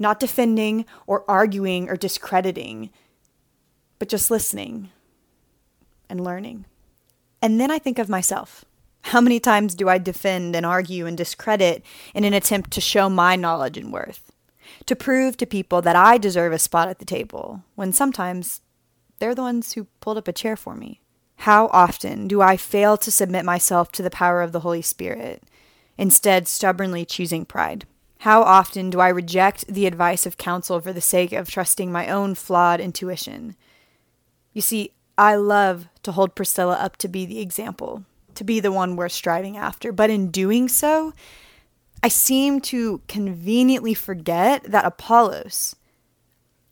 not 0.00 0.18
defending 0.18 0.86
or 1.06 1.24
arguing 1.28 1.88
or 1.88 1.94
discrediting, 1.94 2.90
but 4.00 4.08
just 4.08 4.30
listening 4.30 4.90
and 6.10 6.22
learning. 6.22 6.66
And 7.40 7.60
then 7.60 7.70
I 7.70 7.78
think 7.78 7.98
of 7.98 8.08
myself. 8.08 8.64
How 9.02 9.20
many 9.20 9.40
times 9.40 9.74
do 9.74 9.88
I 9.88 9.98
defend 9.98 10.54
and 10.54 10.66
argue 10.66 11.06
and 11.06 11.16
discredit 11.16 11.82
in 12.14 12.24
an 12.24 12.34
attempt 12.34 12.70
to 12.72 12.80
show 12.80 13.08
my 13.08 13.36
knowledge 13.36 13.78
and 13.78 13.92
worth? 13.92 14.30
To 14.86 14.94
prove 14.94 15.36
to 15.38 15.46
people 15.46 15.80
that 15.82 15.96
I 15.96 16.18
deserve 16.18 16.52
a 16.52 16.58
spot 16.58 16.88
at 16.88 16.98
the 16.98 17.04
table, 17.04 17.62
when 17.74 17.92
sometimes 17.92 18.60
they're 19.18 19.34
the 19.34 19.42
ones 19.42 19.72
who 19.72 19.86
pulled 20.00 20.18
up 20.18 20.28
a 20.28 20.32
chair 20.32 20.56
for 20.56 20.74
me. 20.74 21.00
How 21.36 21.68
often 21.68 22.28
do 22.28 22.42
I 22.42 22.56
fail 22.56 22.96
to 22.98 23.10
submit 23.10 23.44
myself 23.44 23.90
to 23.92 24.02
the 24.02 24.10
power 24.10 24.42
of 24.42 24.52
the 24.52 24.60
Holy 24.60 24.82
Spirit, 24.82 25.42
instead, 25.96 26.46
stubbornly 26.46 27.04
choosing 27.06 27.46
pride? 27.46 27.86
How 28.18 28.42
often 28.42 28.90
do 28.90 29.00
I 29.00 29.08
reject 29.08 29.66
the 29.66 29.86
advice 29.86 30.26
of 30.26 30.36
counsel 30.36 30.78
for 30.80 30.92
the 30.92 31.00
sake 31.00 31.32
of 31.32 31.48
trusting 31.50 31.90
my 31.90 32.08
own 32.08 32.34
flawed 32.34 32.78
intuition? 32.78 33.56
You 34.52 34.60
see, 34.60 34.92
I 35.16 35.36
love 35.36 35.88
to 36.02 36.12
hold 36.12 36.34
Priscilla 36.34 36.74
up 36.74 36.96
to 36.98 37.08
be 37.08 37.26
the 37.26 37.40
example, 37.40 38.04
to 38.34 38.44
be 38.44 38.60
the 38.60 38.72
one 38.72 38.96
worth 38.96 39.12
striving 39.12 39.56
after. 39.56 39.92
But 39.92 40.10
in 40.10 40.30
doing 40.30 40.68
so, 40.68 41.12
I 42.02 42.08
seem 42.08 42.60
to 42.62 43.02
conveniently 43.08 43.94
forget 43.94 44.62
that 44.64 44.84
Apollos, 44.84 45.76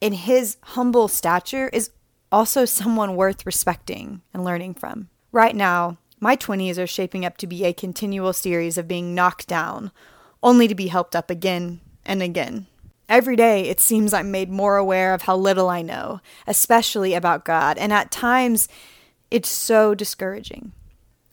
in 0.00 0.12
his 0.12 0.56
humble 0.62 1.08
stature, 1.08 1.68
is 1.68 1.90
also 2.32 2.64
someone 2.64 3.16
worth 3.16 3.44
respecting 3.44 4.22
and 4.32 4.44
learning 4.44 4.74
from. 4.74 5.08
Right 5.32 5.54
now, 5.54 5.98
my 6.20 6.36
20s 6.36 6.78
are 6.78 6.86
shaping 6.86 7.24
up 7.24 7.36
to 7.38 7.46
be 7.46 7.64
a 7.64 7.72
continual 7.72 8.32
series 8.32 8.78
of 8.78 8.88
being 8.88 9.14
knocked 9.14 9.46
down 9.46 9.92
only 10.42 10.68
to 10.68 10.74
be 10.74 10.88
helped 10.88 11.16
up 11.16 11.30
again 11.30 11.80
and 12.04 12.22
again. 12.22 12.66
Every 13.08 13.36
day, 13.36 13.68
it 13.68 13.80
seems 13.80 14.12
I'm 14.12 14.30
made 14.30 14.50
more 14.50 14.76
aware 14.76 15.14
of 15.14 15.22
how 15.22 15.36
little 15.36 15.68
I 15.68 15.82
know, 15.82 16.20
especially 16.46 17.14
about 17.14 17.44
God, 17.44 17.78
and 17.78 17.92
at 17.92 18.10
times, 18.10 18.68
it's 19.30 19.48
so 19.48 19.94
discouraging. 19.94 20.72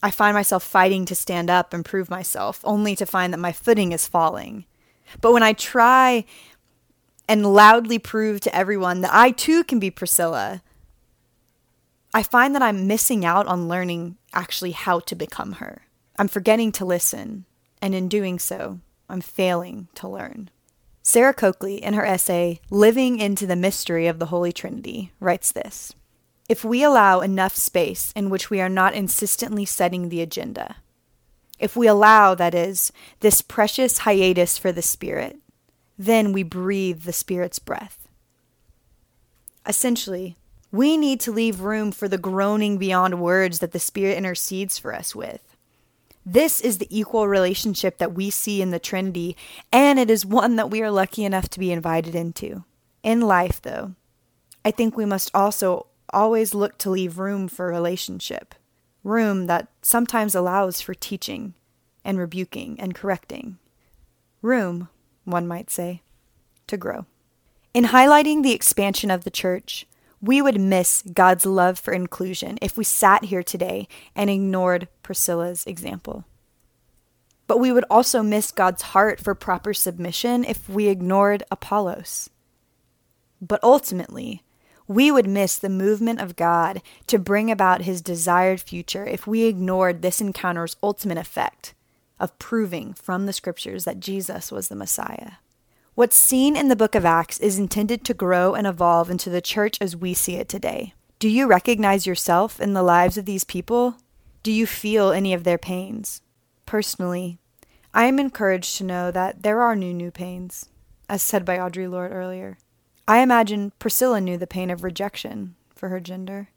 I 0.04 0.12
find 0.12 0.36
myself 0.36 0.64
fighting 0.64 1.06
to 1.06 1.16
stand 1.16 1.50
up 1.50 1.74
and 1.74 1.84
prove 1.84 2.10
myself, 2.10 2.60
only 2.64 2.96
to 2.96 3.06
find 3.06 3.34
that 3.34 3.40
my 3.40 3.52
footing 3.52 3.92
is 3.92 4.08
falling. 4.08 4.66
But 5.22 5.34
when 5.34 5.44
I 5.44 5.54
try 5.54 6.26
and 7.28 7.54
loudly 7.54 7.98
prove 7.98 8.40
to 8.42 8.56
everyone 8.56 9.02
that 9.02 9.14
I 9.14 9.32
too 9.32 9.64
can 9.64 9.80
be 9.80 9.90
Priscilla, 9.90 10.62
I 12.14 12.24
find 12.24 12.54
that 12.56 12.62
I'm 12.62 12.88
missing 12.88 13.26
out 13.26 13.48
on 13.48 13.68
learning 13.68 14.18
actually 14.34 14.72
how 14.72 15.00
to 15.02 15.16
become 15.16 15.54
her. 15.54 15.84
I'm 16.18 16.28
forgetting 16.28 16.72
to 16.74 16.86
listen, 16.86 17.46
and 17.82 17.96
in 17.96 18.08
doing 18.08 18.40
so, 18.40 18.80
I'm 19.10 19.22
failing 19.22 19.88
to 19.96 20.08
learn. 20.08 20.50
Sarah 21.02 21.34
Coakley, 21.34 21.84
in 21.84 21.94
her 21.94 22.06
essay, 22.06 22.62
Living 22.70 23.20
into 23.20 23.46
the 23.46 23.56
Mystery 23.56 24.08
of 24.08 24.20
the 24.20 24.28
Holy 24.28 24.52
Trinity, 24.52 25.12
writes 25.20 25.52
this 25.52 25.94
If 26.48 26.64
we 26.64 26.84
allow 26.84 27.22
enough 27.22 27.56
space 27.56 28.14
in 28.16 28.30
which 28.30 28.50
we 28.50 28.62
are 28.62 28.70
not 28.70 28.94
insistently 28.94 29.66
setting 29.66 30.10
the 30.10 30.22
agenda, 30.22 30.78
if 31.58 31.76
we 31.76 31.88
allow, 31.88 32.36
that 32.36 32.54
is, 32.54 32.92
this 33.22 33.42
precious 33.42 34.00
hiatus 34.00 34.58
for 34.58 34.72
the 34.72 34.82
Spirit, 34.82 35.38
then 35.98 36.34
we 36.34 36.44
breathe 36.44 37.04
the 37.04 37.14
Spirit's 37.14 37.60
breath. 37.60 38.08
Essentially, 39.68 40.36
we 40.72 40.98
need 40.98 41.20
to 41.22 41.32
leave 41.32 41.62
room 41.62 41.92
for 41.92 42.08
the 42.08 42.18
groaning 42.18 42.78
beyond 42.78 43.22
words 43.22 43.60
that 43.60 43.72
the 43.72 43.80
Spirit 43.80 44.18
intercedes 44.18 44.78
for 44.78 44.94
us 44.94 45.16
with. 45.16 45.56
This 46.26 46.60
is 46.60 46.78
the 46.78 46.88
equal 46.96 47.28
relationship 47.28 47.98
that 48.00 48.14
we 48.14 48.30
see 48.30 48.62
in 48.62 48.72
the 48.72 48.80
Trinity, 48.80 49.38
and 49.72 49.98
it 49.98 50.12
is 50.12 50.26
one 50.26 50.58
that 50.58 50.70
we 50.70 50.82
are 50.82 50.92
lucky 50.92 51.24
enough 51.24 51.50
to 51.50 51.60
be 51.60 51.72
invited 51.72 52.14
into. 52.14 52.66
In 53.04 53.22
life, 53.22 53.62
though, 53.62 53.96
I 54.64 54.72
think 54.72 54.98
we 54.98 55.06
must 55.06 55.32
also 55.34 55.88
always 56.14 56.54
look 56.54 56.78
to 56.80 56.90
leave 56.90 57.20
room 57.20 57.48
for 57.48 57.68
relationship, 57.68 58.56
room 59.04 59.48
that 59.48 59.68
sometimes 59.82 60.36
allows 60.36 60.82
for 60.82 60.94
teaching 60.94 61.54
and 62.04 62.20
rebuking 62.20 62.80
and 62.80 62.94
correcting, 62.96 63.58
room, 64.42 64.90
one 65.24 65.48
might 65.48 65.70
say, 65.70 66.02
to 66.68 66.78
grow. 66.78 67.06
In 67.74 67.86
highlighting 67.86 68.42
the 68.42 68.54
expansion 68.54 69.12
of 69.12 69.24
the 69.24 69.32
church, 69.32 69.86
we 70.22 70.42
would 70.42 70.60
miss 70.60 71.04
God's 71.14 71.46
love 71.46 71.78
for 71.78 71.94
inclusion 71.94 72.58
if 72.62 72.78
we 72.78 72.84
sat 72.84 73.26
here 73.26 73.44
today 73.44 73.88
and 74.16 74.30
ignored 74.30 74.88
Priscilla's 75.04 75.66
example. 75.66 76.26
But 77.48 77.60
we 77.60 77.72
would 77.72 77.84
also 77.90 78.24
miss 78.24 78.52
God's 78.52 78.82
heart 78.82 79.20
for 79.20 79.36
proper 79.36 79.74
submission 79.74 80.46
if 80.46 80.68
we 80.70 80.88
ignored 80.88 81.44
Apollos. 81.52 82.30
But 83.42 83.64
ultimately, 83.64 84.42
we 84.88 85.12
would 85.12 85.28
miss 85.28 85.58
the 85.58 85.70
movement 85.70 86.22
of 86.22 86.36
God 86.36 86.82
to 87.08 87.18
bring 87.18 87.50
about 87.50 87.82
his 87.82 88.02
desired 88.02 88.62
future 88.62 89.06
if 89.06 89.26
we 89.26 89.44
ignored 89.44 90.02
this 90.02 90.22
encounter's 90.22 90.78
ultimate 90.84 91.18
effect 91.18 91.74
of 92.20 92.38
proving 92.40 92.94
from 92.94 93.26
the 93.26 93.34
scriptures 93.34 93.86
that 93.86 94.00
Jesus 94.00 94.52
was 94.52 94.68
the 94.68 94.76
Messiah. 94.76 95.34
What's 95.96 96.18
seen 96.18 96.56
in 96.56 96.68
the 96.68 96.76
book 96.76 96.94
of 96.94 97.06
Acts 97.06 97.40
is 97.40 97.58
intended 97.58 98.04
to 98.06 98.14
grow 98.14 98.54
and 98.54 98.68
evolve 98.68 99.10
into 99.10 99.30
the 99.30 99.42
church 99.42 99.78
as 99.80 99.96
we 99.96 100.14
see 100.14 100.36
it 100.36 100.50
today. 100.50 100.94
Do 101.20 101.30
you 101.30 101.48
recognize 101.48 102.06
yourself 102.06 102.60
in 102.60 102.74
the 102.74 102.84
lives 102.84 103.18
of 103.18 103.26
these 103.26 103.46
people? 103.46 103.96
Do 104.44 104.52
you 104.52 104.68
feel 104.68 105.12
any 105.12 105.34
of 105.34 105.46
their 105.46 105.58
pains? 105.58 106.22
Personally, 106.66 107.40
I 107.94 108.06
am 108.06 108.20
encouraged 108.20 108.78
to 108.78 108.84
know 108.84 109.10
that 109.12 109.44
there 109.44 109.62
are 109.62 109.76
new, 109.76 109.94
new 109.94 110.12
pains, 110.12 110.70
as 111.08 111.24
said 111.24 111.46
by 111.46 111.58
Audre 111.58 111.90
Lorde 111.90 112.12
earlier. 112.12 112.58
I 113.08 113.20
imagine 113.20 113.72
Priscilla 113.78 114.20
knew 114.20 114.38
the 114.38 114.48
pain 114.48 114.72
of 114.72 114.84
rejection 114.84 115.56
for 115.76 115.90
her 115.90 116.00
gender. 116.00 116.50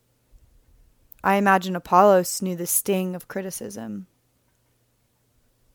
I 1.22 1.34
imagine 1.34 1.76
Apollos 1.76 2.40
knew 2.40 2.56
the 2.56 2.66
sting 2.66 3.14
of 3.14 3.28
criticism. 3.28 4.06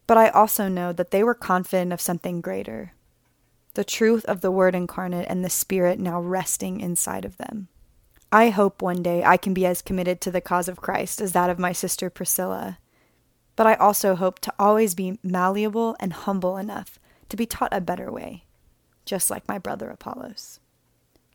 But 0.07 0.17
I 0.17 0.29
also 0.29 0.67
know 0.67 0.91
that 0.91 1.11
they 1.11 1.23
were 1.23 1.35
confident 1.35 1.93
of 1.93 2.01
something 2.01 2.41
greater 2.41 2.93
the 3.75 3.83
truth 3.83 4.23
of 4.25 4.41
the 4.41 4.51
Word 4.51 4.75
incarnate 4.75 5.25
and 5.27 5.43
the 5.43 5.49
Spirit 5.49 5.99
now 5.99 6.21
resting 6.21 6.79
inside 6.79 7.25
of 7.25 7.37
them. 7.37 7.69
I 8.31 8.49
hope 8.49 8.83
one 8.83 9.01
day 9.01 9.23
I 9.23 9.37
can 9.37 9.53
be 9.53 9.65
as 9.65 9.81
committed 9.81 10.21
to 10.21 10.31
the 10.31 10.41
cause 10.41 10.67
of 10.67 10.81
Christ 10.81 11.19
as 11.19 11.31
that 11.31 11.49
of 11.49 11.57
my 11.57 11.71
sister 11.71 12.11
Priscilla, 12.11 12.77
but 13.55 13.65
I 13.65 13.73
also 13.73 14.13
hope 14.13 14.39
to 14.41 14.53
always 14.59 14.93
be 14.93 15.17
malleable 15.23 15.95
and 15.99 16.13
humble 16.13 16.57
enough 16.57 16.99
to 17.29 17.37
be 17.37 17.47
taught 17.47 17.73
a 17.73 17.81
better 17.81 18.11
way, 18.11 18.43
just 19.05 19.31
like 19.31 19.47
my 19.47 19.57
brother 19.57 19.89
Apollos. 19.89 20.59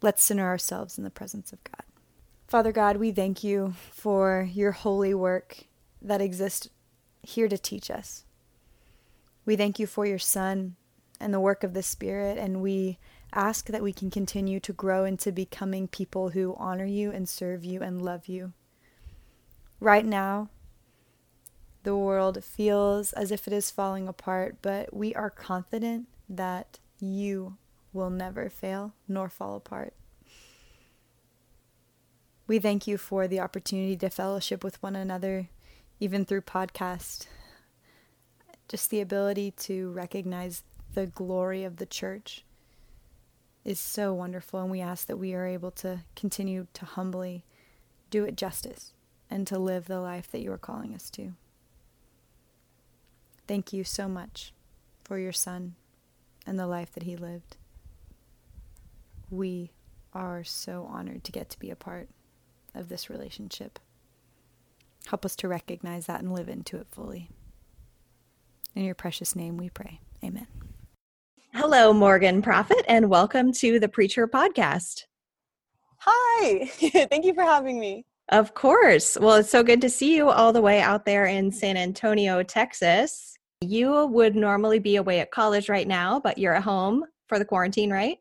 Let's 0.01 0.23
center 0.23 0.45
ourselves 0.45 0.97
in 0.99 1.05
the 1.05 1.11
presence 1.11 1.53
of 1.53 1.63
God. 1.65 1.83
Father 2.47 2.73
God, 2.73 2.97
we 2.97 3.13
thank 3.13 3.45
you 3.45 3.75
for 3.91 4.49
your 4.53 4.73
holy 4.73 5.13
work 5.13 5.65
that 6.01 6.21
exists 6.21 6.69
here 7.23 7.49
to 7.49 7.59
teach 7.59 7.91
us. 7.91 8.25
We 9.45 9.57
thank 9.57 9.79
you 9.79 9.87
for 9.87 10.07
your 10.07 10.19
Son 10.19 10.77
and 11.21 11.35
the 11.35 11.41
work 11.41 11.65
of 11.65 11.75
the 11.75 11.83
Spirit. 11.83 12.39
And 12.39 12.63
we 12.63 12.99
ask 13.33 13.67
that 13.67 13.83
we 13.83 13.93
can 13.93 14.11
continue 14.11 14.61
to 14.61 14.73
grow 14.73 15.05
into 15.05 15.33
becoming 15.33 15.89
people 15.89 16.31
who 16.31 16.55
honor 16.59 16.87
you 16.87 17.11
and 17.11 17.29
serve 17.29 17.65
you 17.65 17.83
and 17.83 18.01
love 18.01 18.29
you. 18.29 18.53
Right 19.81 20.07
now, 20.07 20.49
the 21.83 21.97
world 21.97 22.43
feels 22.45 23.13
as 23.13 23.31
if 23.31 23.47
it 23.47 23.53
is 23.53 23.71
falling 23.71 24.09
apart, 24.09 24.59
but 24.63 24.95
we 24.95 25.15
are 25.15 25.31
confident 25.31 26.07
that 26.29 26.79
you 27.01 27.57
will 27.99 28.11
never 28.11 28.49
fail 28.49 28.95
nor 29.07 29.29
fall 29.29 29.57
apart. 29.57 29.93
We 32.47 32.59
thank 32.59 32.87
you 32.87 32.97
for 32.97 33.29
the 33.29 33.41
opportunity 33.41 33.95
to 33.99 34.09
fellowship 34.09 34.65
with 34.65 34.83
one 34.83 34.97
another, 34.97 35.49
even 36.01 36.25
through 36.25 36.41
podcast. 36.43 37.27
Just 38.69 38.89
the 38.89 39.03
ability 39.03 39.51
to 39.51 39.91
recognize 39.91 40.63
the 40.95 41.07
glory 41.07 41.65
of 41.65 41.77
the 41.77 41.85
church 41.85 42.45
is 43.67 43.79
so 43.79 44.15
wonderful, 44.15 44.61
and 44.61 44.71
we 44.71 44.81
ask 44.81 45.07
that 45.09 45.19
we 45.19 45.35
are 45.35 45.47
able 45.47 45.71
to 45.73 46.01
continue 46.17 46.67
to 46.73 46.87
humbly 46.87 47.45
do 48.09 48.25
it 48.25 48.35
justice 48.35 48.95
and 49.29 49.47
to 49.47 49.59
live 49.59 49.87
the 49.87 50.01
life 50.01 50.31
that 50.33 50.41
you 50.41 50.51
are 50.51 50.57
calling 50.57 50.95
us 50.95 51.11
to. 51.11 51.33
Thank 53.47 53.75
you 53.75 53.85
so 53.85 54.09
much 54.09 54.55
for 55.05 55.19
your 55.19 55.33
son 55.33 55.75
and 56.47 56.59
the 56.59 56.67
life 56.67 56.93
that 56.93 57.03
he 57.03 57.15
lived. 57.15 57.58
We 59.31 59.73
are 60.15 60.43
so 60.43 60.89
honored 60.91 61.25
to 61.25 61.33
get 61.33 61.51
to 61.51 61.59
be 61.59 61.71
a 61.71 61.77
part 61.77 62.09
of 62.75 62.89
this 62.89 63.11
relationship. 63.11 63.79
Help 65.07 65.25
us 65.25 65.37
to 65.37 65.49
recognize 65.49 66.07
that 66.07 66.21
and 66.21 66.33
live 66.33 66.49
into 66.49 66.79
it 66.79 66.87
fully. 66.91 67.29
In 68.75 68.85
your 68.85 68.95
precious 68.95 69.37
name 69.37 69.57
we 69.57 69.69
pray. 69.69 70.01
Amen. 70.25 70.47
Hello, 71.53 71.93
Morgan 71.93 72.41
Prophet, 72.41 72.85
and 72.89 73.11
welcome 73.11 73.53
to 73.53 73.79
the 73.79 73.89
Preacher 73.89 74.27
Podcast. 74.27 75.05
Hi, 75.99 76.67
thank 76.67 77.25
you 77.25 77.35
for 77.35 77.43
having 77.43 77.79
me. 77.79 78.07
Of 78.31 78.55
course. 78.55 79.17
Well, 79.21 79.37
it's 79.37 79.51
so 79.51 79.63
good 79.63 79.81
to 79.83 79.91
see 79.91 80.15
you 80.15 80.31
all 80.31 80.53
the 80.53 80.61
way 80.61 80.81
out 80.81 81.05
there 81.05 81.27
in 81.27 81.51
San 81.51 81.77
Antonio, 81.77 82.43
Texas. 82.43 83.37
You 83.61 84.07
would 84.07 84.37
normally 84.37 84.79
be 84.79 84.97
away 84.97 85.21
at 85.21 85.31
college 85.31 85.69
right 85.69 85.89
now, 85.89 86.21
but 86.21 86.39
you're 86.39 86.55
at 86.55 86.63
home 86.63 87.05
for 87.27 87.39
the 87.39 87.45
quarantine, 87.45 87.91
right? 87.91 88.19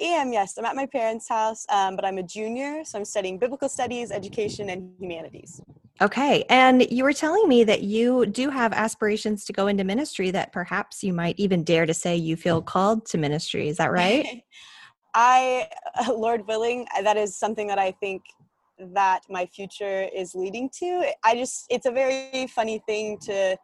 I 0.00 0.04
am, 0.04 0.32
yes. 0.32 0.56
I'm 0.56 0.64
at 0.64 0.76
my 0.76 0.86
parents' 0.86 1.28
house, 1.28 1.66
um, 1.68 1.96
but 1.96 2.04
I'm 2.04 2.18
a 2.18 2.22
junior, 2.22 2.84
so 2.84 2.98
I'm 2.98 3.04
studying 3.04 3.38
biblical 3.38 3.68
studies, 3.68 4.10
education, 4.10 4.70
and 4.70 4.92
humanities. 4.98 5.60
Okay. 6.00 6.44
And 6.48 6.90
you 6.90 7.04
were 7.04 7.12
telling 7.12 7.46
me 7.46 7.64
that 7.64 7.82
you 7.82 8.24
do 8.24 8.48
have 8.48 8.72
aspirations 8.72 9.44
to 9.44 9.52
go 9.52 9.66
into 9.66 9.84
ministry, 9.84 10.30
that 10.30 10.52
perhaps 10.52 11.02
you 11.02 11.12
might 11.12 11.34
even 11.38 11.62
dare 11.62 11.84
to 11.84 11.92
say 11.92 12.16
you 12.16 12.36
feel 12.36 12.62
called 12.62 13.04
to 13.06 13.18
ministry. 13.18 13.68
Is 13.68 13.76
that 13.76 13.92
right? 13.92 14.42
I, 15.14 15.68
Lord 16.08 16.46
willing, 16.46 16.86
that 17.02 17.16
is 17.16 17.36
something 17.36 17.66
that 17.66 17.78
I 17.78 17.90
think 17.92 18.22
that 18.78 19.20
my 19.28 19.44
future 19.44 20.08
is 20.14 20.34
leading 20.34 20.70
to. 20.78 21.12
I 21.22 21.34
just, 21.34 21.66
it's 21.68 21.84
a 21.84 21.90
very 21.90 22.46
funny 22.46 22.82
thing 22.86 23.18
to 23.24 23.56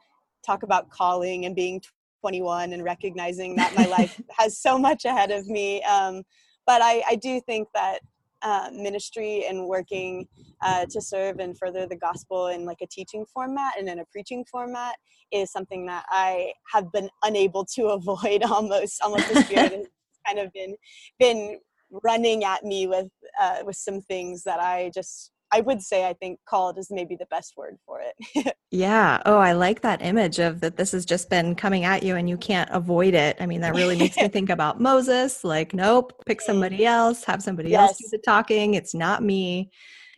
talk 0.45 0.63
about 0.63 0.91
calling 0.91 1.47
and 1.47 1.57
being 1.57 1.81
21 2.21 2.73
and 2.73 2.85
recognizing 2.85 3.57
that 3.57 3.75
my 3.75 3.87
life 3.87 4.21
has 4.39 4.59
so 4.59 4.79
much 4.79 5.05
ahead 5.05 5.31
of 5.31 5.47
me. 5.47 5.83
Um, 5.83 6.23
but 6.67 6.83
I, 6.83 7.03
I 7.09 7.15
do 7.17 7.41
think 7.41 7.69
that 7.75 8.01
uh, 8.43 8.71
ministry 8.73 9.45
and 9.49 9.67
working 9.67 10.27
uh, 10.63 10.87
to 10.91 11.01
serve 11.01 11.39
and 11.39 11.57
further 11.59 11.87
the 11.87 11.97
gospel 11.97 12.49
in 12.49 12.65
like 12.65 12.79
a 12.83 12.87
teaching 12.87 13.25
format 13.33 13.75
and 13.79 13.89
in 13.89 13.99
a 13.99 14.05
preaching 14.07 14.45
format 14.51 14.95
is 15.33 15.51
something 15.51 15.87
that 15.87 16.05
I 16.11 16.53
have 16.73 16.91
been 16.93 17.09
unable 17.23 17.65
to 17.75 17.87
avoid 17.99 18.43
almost 18.43 19.01
almost 19.03 19.33
the 19.33 19.43
spirit 19.43 19.73
has 19.73 19.87
kind 20.27 20.39
of 20.39 20.53
been 20.53 20.77
been 21.19 21.59
running 22.05 22.45
at 22.45 22.65
me 22.65 22.87
with 22.87 23.09
uh, 23.41 23.59
with 23.65 23.77
some 23.77 24.01
things 24.03 24.43
that 24.45 24.61
I 24.61 24.91
just 24.95 25.33
I 25.53 25.61
would 25.61 25.81
say 25.81 26.07
I 26.07 26.13
think 26.13 26.41
called 26.49 26.79
is 26.79 26.91
maybe 26.91 27.17
the 27.17 27.27
best 27.27 27.57
word 27.57 27.79
for 27.87 28.01
it. 28.01 28.57
yeah. 28.71 29.23
Oh, 29.25 29.39
I 29.39 29.53
like 29.53 29.83
that 29.83 30.03
image 30.03 30.39
of 30.39 30.61
that 30.61 30.77
this 30.77 30.93
has 30.93 31.05
just 31.05 31.31
been 31.31 31.55
coming 31.55 31.85
at 31.85 32.03
you 32.03 32.17
and 32.17 32.29
you 32.29 32.37
can't 32.37 32.69
avoid 32.73 33.15
it. 33.15 33.37
I 33.41 33.47
mean, 33.47 33.61
that 33.61 33.75
really 33.75 33.97
makes 33.97 34.17
me 34.17 34.29
think 34.33 34.51
about 34.51 34.81
Moses. 34.81 35.45
Like, 35.45 35.73
nope, 35.73 36.13
pick 36.27 36.41
somebody 36.41 36.85
else, 36.85 37.25
have 37.25 37.43
somebody 37.43 37.71
yes. 37.71 37.91
else 37.91 37.99
do 37.99 38.09
the 38.11 38.19
talking. 38.19 38.75
It's 38.75 38.95
not 38.95 39.23
me. 39.23 39.71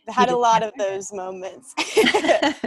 I 0.07 0.13
had 0.13 0.29
a 0.29 0.37
lot 0.37 0.63
of 0.63 0.73
those 0.77 1.13
moments. 1.13 1.75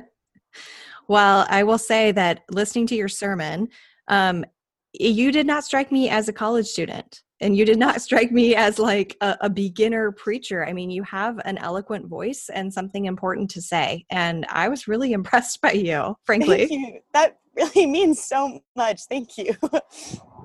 well, 1.08 1.46
I 1.48 1.64
will 1.64 1.78
say 1.78 2.12
that 2.12 2.44
listening 2.50 2.86
to 2.88 2.94
your 2.94 3.08
sermon, 3.08 3.68
um, 4.06 4.44
you 4.92 5.32
did 5.32 5.46
not 5.46 5.64
strike 5.64 5.90
me 5.90 6.08
as 6.08 6.28
a 6.28 6.32
college 6.32 6.66
student 6.66 7.22
and 7.42 7.56
you 7.56 7.64
did 7.64 7.78
not 7.78 8.00
strike 8.00 8.30
me 8.30 8.54
as 8.54 8.78
like 8.78 9.16
a, 9.20 9.36
a, 9.42 9.50
beginner 9.50 10.12
preacher. 10.12 10.64
I 10.64 10.72
mean 10.72 10.90
you 10.90 11.02
have 11.02 11.40
an 11.44 11.58
eloquent 11.58 12.06
voice 12.06 12.48
and 12.48 12.72
something 12.72 13.04
important 13.06 13.50
to 13.50 13.60
say 13.60 14.06
and 14.10 14.46
i 14.48 14.68
was 14.68 14.88
really 14.88 15.12
impressed 15.20 15.60
by 15.60 15.72
you 15.72 16.16
frankly. 16.24 16.66
Thank 16.66 16.70
you. 16.70 17.00
that 17.12 17.38
really 17.54 17.86
means 17.86 18.22
so 18.22 18.60
much. 18.76 19.02
Thank 19.04 19.36
you. 19.36 19.54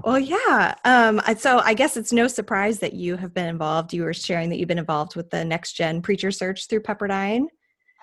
Well 0.04 0.20
yeah 0.20 0.76
um, 0.86 1.22
so 1.38 1.60
i 1.60 1.74
guess 1.74 1.98
it's 1.98 2.14
no 2.14 2.28
surprise 2.28 2.80
that 2.80 2.94
you 2.94 3.18
have 3.18 3.34
been 3.34 3.48
involved. 3.48 3.94
You 3.94 4.04
were 4.04 4.14
sharing 4.14 4.50
that 4.50 4.58
you've 4.58 4.68
been 4.68 4.80
involved 4.80 5.16
with 5.16 5.30
the 5.30 5.46
next 5.46 5.74
gen 5.74 6.02
preacher 6.02 6.32
search 6.32 6.68
through 6.68 6.82
pepperdine. 6.82 7.46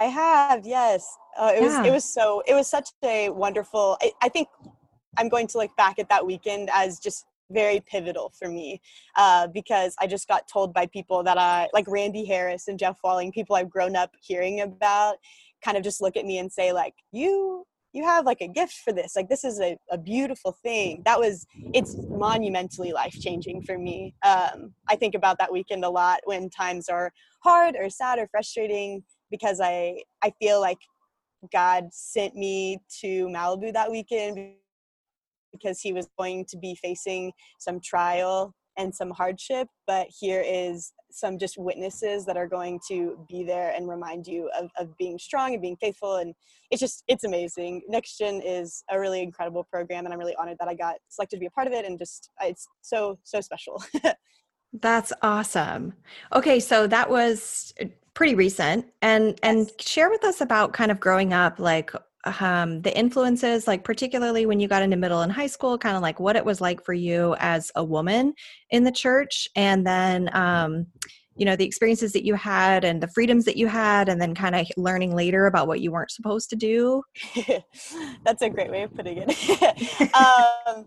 I 0.01 0.05
have 0.07 0.67
yes. 0.67 1.07
Uh, 1.39 1.53
it 1.55 1.63
yeah. 1.63 1.79
was 1.79 1.87
it 1.87 1.93
was 1.93 2.05
so 2.05 2.43
it 2.47 2.55
was 2.55 2.69
such 2.69 2.91
a 3.03 3.31
wonderful 3.31 3.97
I, 4.03 4.13
I 4.23 4.29
think 4.29 4.49
i'm 5.17 5.29
going 5.29 5.47
to 5.49 5.59
look 5.59 5.75
back 5.77 5.99
at 5.99 6.09
that 6.09 6.25
weekend 6.25 6.71
as 6.73 7.01
just 7.01 7.27
very 7.55 7.81
pivotal 7.81 8.33
for 8.39 8.49
me 8.49 8.81
uh, 9.17 9.47
because 9.47 9.95
I 10.01 10.07
just 10.07 10.29
got 10.29 10.49
told 10.53 10.75
by 10.75 10.87
people 10.87 11.23
that 11.23 11.39
I 11.39 11.69
like 11.73 11.87
Randy 11.89 12.25
Harris 12.25 12.69
and 12.69 12.79
Jeff 12.79 12.99
Walling, 13.03 13.33
people 13.33 13.57
I've 13.57 13.71
grown 13.71 13.97
up 13.97 14.11
hearing 14.21 14.61
about, 14.61 15.17
kind 15.65 15.77
of 15.77 15.83
just 15.83 16.03
look 16.03 16.17
at 16.17 16.27
me 16.27 16.39
and 16.39 16.53
say 16.53 16.73
like, 16.73 16.95
"You 17.13 17.65
you 17.93 18.05
have 18.05 18.27
like 18.27 18.41
a 18.41 18.49
gift 18.49 18.75
for 18.85 18.93
this. 18.93 19.15
Like 19.17 19.29
this 19.29 19.45
is 19.45 19.61
a, 19.61 19.79
a 19.91 19.97
beautiful 19.97 20.53
thing." 20.63 21.03
That 21.05 21.19
was 21.19 21.47
it's 21.73 21.97
monumentally 21.97 22.93
life 22.93 23.15
changing 23.19 23.63
for 23.63 23.79
me. 23.79 24.15
Um, 24.25 24.75
I 24.89 24.97
think 24.97 25.15
about 25.15 25.39
that 25.39 25.53
weekend 25.53 25.85
a 25.85 25.91
lot 25.91 26.21
when 26.25 26.51
times 26.51 26.89
are 26.89 27.13
hard 27.43 27.77
or 27.79 27.89
sad 27.89 28.19
or 28.19 28.29
frustrating 28.29 29.05
because 29.31 29.61
I 29.61 30.03
I 30.23 30.33
feel 30.41 30.61
like 30.61 30.79
God 31.53 31.89
sent 31.93 32.35
me 32.35 32.79
to 33.01 33.27
Malibu 33.27 33.73
that 33.73 33.91
weekend 33.91 34.57
because 35.57 35.81
he 35.81 35.93
was 35.93 36.09
going 36.19 36.45
to 36.49 36.59
be 36.59 36.77
facing 36.83 37.33
some 37.59 37.81
trial 37.81 38.55
and 38.77 38.95
some 38.95 39.11
hardship 39.11 39.69
but 39.87 40.07
here 40.21 40.43
is 40.45 40.93
some 41.15 41.39
just 41.39 41.57
witnesses 41.57 42.27
that 42.27 42.37
are 42.37 42.49
going 42.49 42.81
to 42.89 43.17
be 43.29 43.45
there 43.45 43.73
and 43.75 43.89
remind 43.89 44.27
you 44.27 44.51
of, 44.59 44.69
of 44.79 44.97
being 44.99 45.17
strong 45.17 45.53
and 45.53 45.63
being 45.63 45.77
faithful 45.77 46.17
and 46.17 46.35
it's 46.71 46.81
just 46.81 47.05
it's 47.07 47.25
amazing. 47.25 47.83
Next 47.89 48.19
gen 48.19 48.43
is 48.45 48.83
a 48.91 48.99
really 48.99 49.23
incredible 49.23 49.65
program 49.71 50.05
and 50.05 50.13
i'm 50.13 50.19
really 50.19 50.35
honored 50.37 50.57
that 50.59 50.69
i 50.69 50.75
got 50.75 50.97
selected 51.09 51.37
to 51.37 51.41
be 51.41 51.47
a 51.47 51.51
part 51.51 51.67
of 51.69 51.73
it 51.73 51.85
and 51.85 51.99
just 51.99 52.31
uh, 52.43 52.47
it's 52.47 52.67
so 52.83 53.19
so 53.23 53.41
special. 53.41 53.83
That's 54.81 55.13
awesome. 55.23 55.95
Okay 56.35 56.59
so 56.59 56.87
that 56.89 57.09
was 57.09 57.73
uh, 57.81 57.87
pretty 58.15 58.35
recent 58.35 58.87
and 59.03 59.39
and 59.43 59.71
share 59.81 60.11
with 60.11 60.25
us 60.25 60.41
about 60.41 60.73
kind 60.73 60.91
of 60.91 60.99
growing 60.99 61.33
up 61.33 61.61
like 61.61 61.93
um, 62.41 62.83
the 62.83 62.97
influences, 62.97 63.67
like 63.67 63.85
particularly 63.85 64.47
when 64.47 64.61
you 64.61 64.69
got 64.69 64.83
into 64.83 64.97
middle 64.97 65.21
and 65.21 65.33
high 65.33 65.47
school, 65.47 65.79
kind 65.79 65.97
of 65.97 66.03
like 66.03 66.21
what 66.21 66.37
it 66.37 66.45
was 66.45 66.61
like 66.61 66.85
for 66.85 66.93
you 66.95 67.35
as 67.39 67.71
a 67.75 67.85
woman 67.85 68.35
in 68.71 68.85
the 68.85 68.93
church, 68.93 69.49
and 69.57 69.87
then 69.87 70.35
um, 70.35 70.87
you 71.37 71.45
know 71.45 71.57
the 71.57 71.65
experiences 71.65 72.13
that 72.13 72.25
you 72.25 72.35
had 72.35 72.85
and 72.85 73.03
the 73.03 73.09
freedoms 73.09 73.45
that 73.45 73.57
you 73.57 73.67
had, 73.67 74.09
and 74.09 74.21
then 74.21 74.35
kind 74.35 74.55
of 74.55 74.67
learning 74.77 75.15
later 75.15 75.47
about 75.47 75.67
what 75.67 75.81
you 75.81 75.91
weren't 75.91 76.11
supposed 76.11 76.51
to 76.51 76.57
do. 76.57 77.03
That's 78.25 78.43
a 78.43 78.51
great 78.51 78.71
way 78.71 78.83
of 78.83 78.95
putting 78.95 79.25
it. 79.27 80.11
um, 80.15 80.87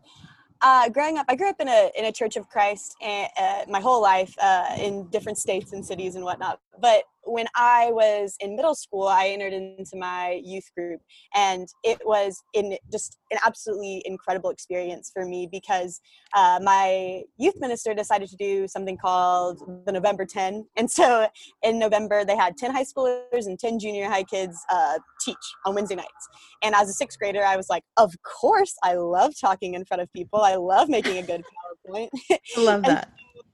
uh, 0.62 0.90
growing 0.90 1.18
up, 1.18 1.26
I 1.30 1.36
grew 1.36 1.50
up 1.50 1.60
in 1.60 1.68
a 1.68 1.92
in 1.98 2.06
a 2.06 2.12
Church 2.12 2.36
of 2.36 2.50
Christ 2.50 2.96
and, 3.02 3.30
uh, 3.38 3.66
my 3.70 3.80
whole 3.80 4.02
life 4.02 4.34
uh, 4.42 4.76
in 4.80 5.08
different 5.10 5.38
states 5.38 5.74
and 5.74 5.86
cities 5.86 6.16
and 6.16 6.24
whatnot. 6.24 6.60
But 6.80 7.04
when 7.28 7.46
I 7.56 7.90
was 7.92 8.36
in 8.40 8.56
middle 8.56 8.76
school, 8.76 9.08
I 9.08 9.28
entered 9.28 9.54
into 9.54 9.96
my 9.96 10.42
youth 10.44 10.70
group, 10.76 11.02
and 11.36 11.68
it 11.84 12.00
was 12.06 12.42
in 12.54 12.78
just 12.92 13.18
an 13.32 13.38
absolutely 13.46 14.02
incredible 14.06 14.50
experience 14.50 15.12
for 15.14 15.26
me 15.26 15.48
because 15.52 16.00
uh, 16.34 16.60
my 16.64 17.24
youth 17.38 17.56
minister 17.60 17.94
decided 17.94 18.30
to 18.30 18.36
do 18.38 18.68
something 18.68 18.98
called 18.98 19.60
the 19.86 19.92
November 19.92 20.26
10. 20.26 20.66
And 20.78 20.90
so 20.90 21.28
in 21.64 21.80
November, 21.80 22.24
they 22.24 22.36
had 22.36 22.56
10 22.56 22.72
high 22.72 22.84
schoolers 22.84 23.48
and 23.48 23.58
10 23.60 23.80
junior 23.80 24.08
high 24.08 24.24
kids 24.24 24.58
uh, 24.70 25.00
teach 25.26 25.36
on 25.66 25.74
Wednesday 25.76 25.96
nights. 25.96 26.30
And 26.64 26.76
as 26.76 26.88
a 26.90 26.94
sixth 26.94 27.18
grader, 27.18 27.44
I 27.44 27.58
was 27.58 27.68
like, 27.70 27.84
of 27.98 28.14
course, 28.22 28.76
I 28.84 28.94
love 28.94 29.34
talking 29.40 29.74
in 29.74 29.86
front 29.86 30.02
of 30.02 30.14
people. 30.14 30.42
I 30.42 30.56
love 30.56 30.88
making 30.88 31.18
a 31.18 31.24
good 31.24 31.44
PowerPoint. 31.90 32.10
I 32.32 32.60
love 32.60 32.84
that 32.86 33.10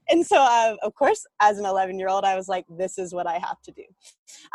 and 0.08 0.26
so 0.26 0.36
uh, 0.38 0.76
of 0.82 0.94
course 0.94 1.26
as 1.40 1.58
an 1.58 1.64
11 1.64 1.98
year 1.98 2.08
old 2.08 2.24
i 2.24 2.36
was 2.36 2.48
like 2.48 2.64
this 2.68 2.98
is 2.98 3.14
what 3.14 3.26
i 3.26 3.38
have 3.38 3.60
to 3.62 3.72
do. 3.72 3.82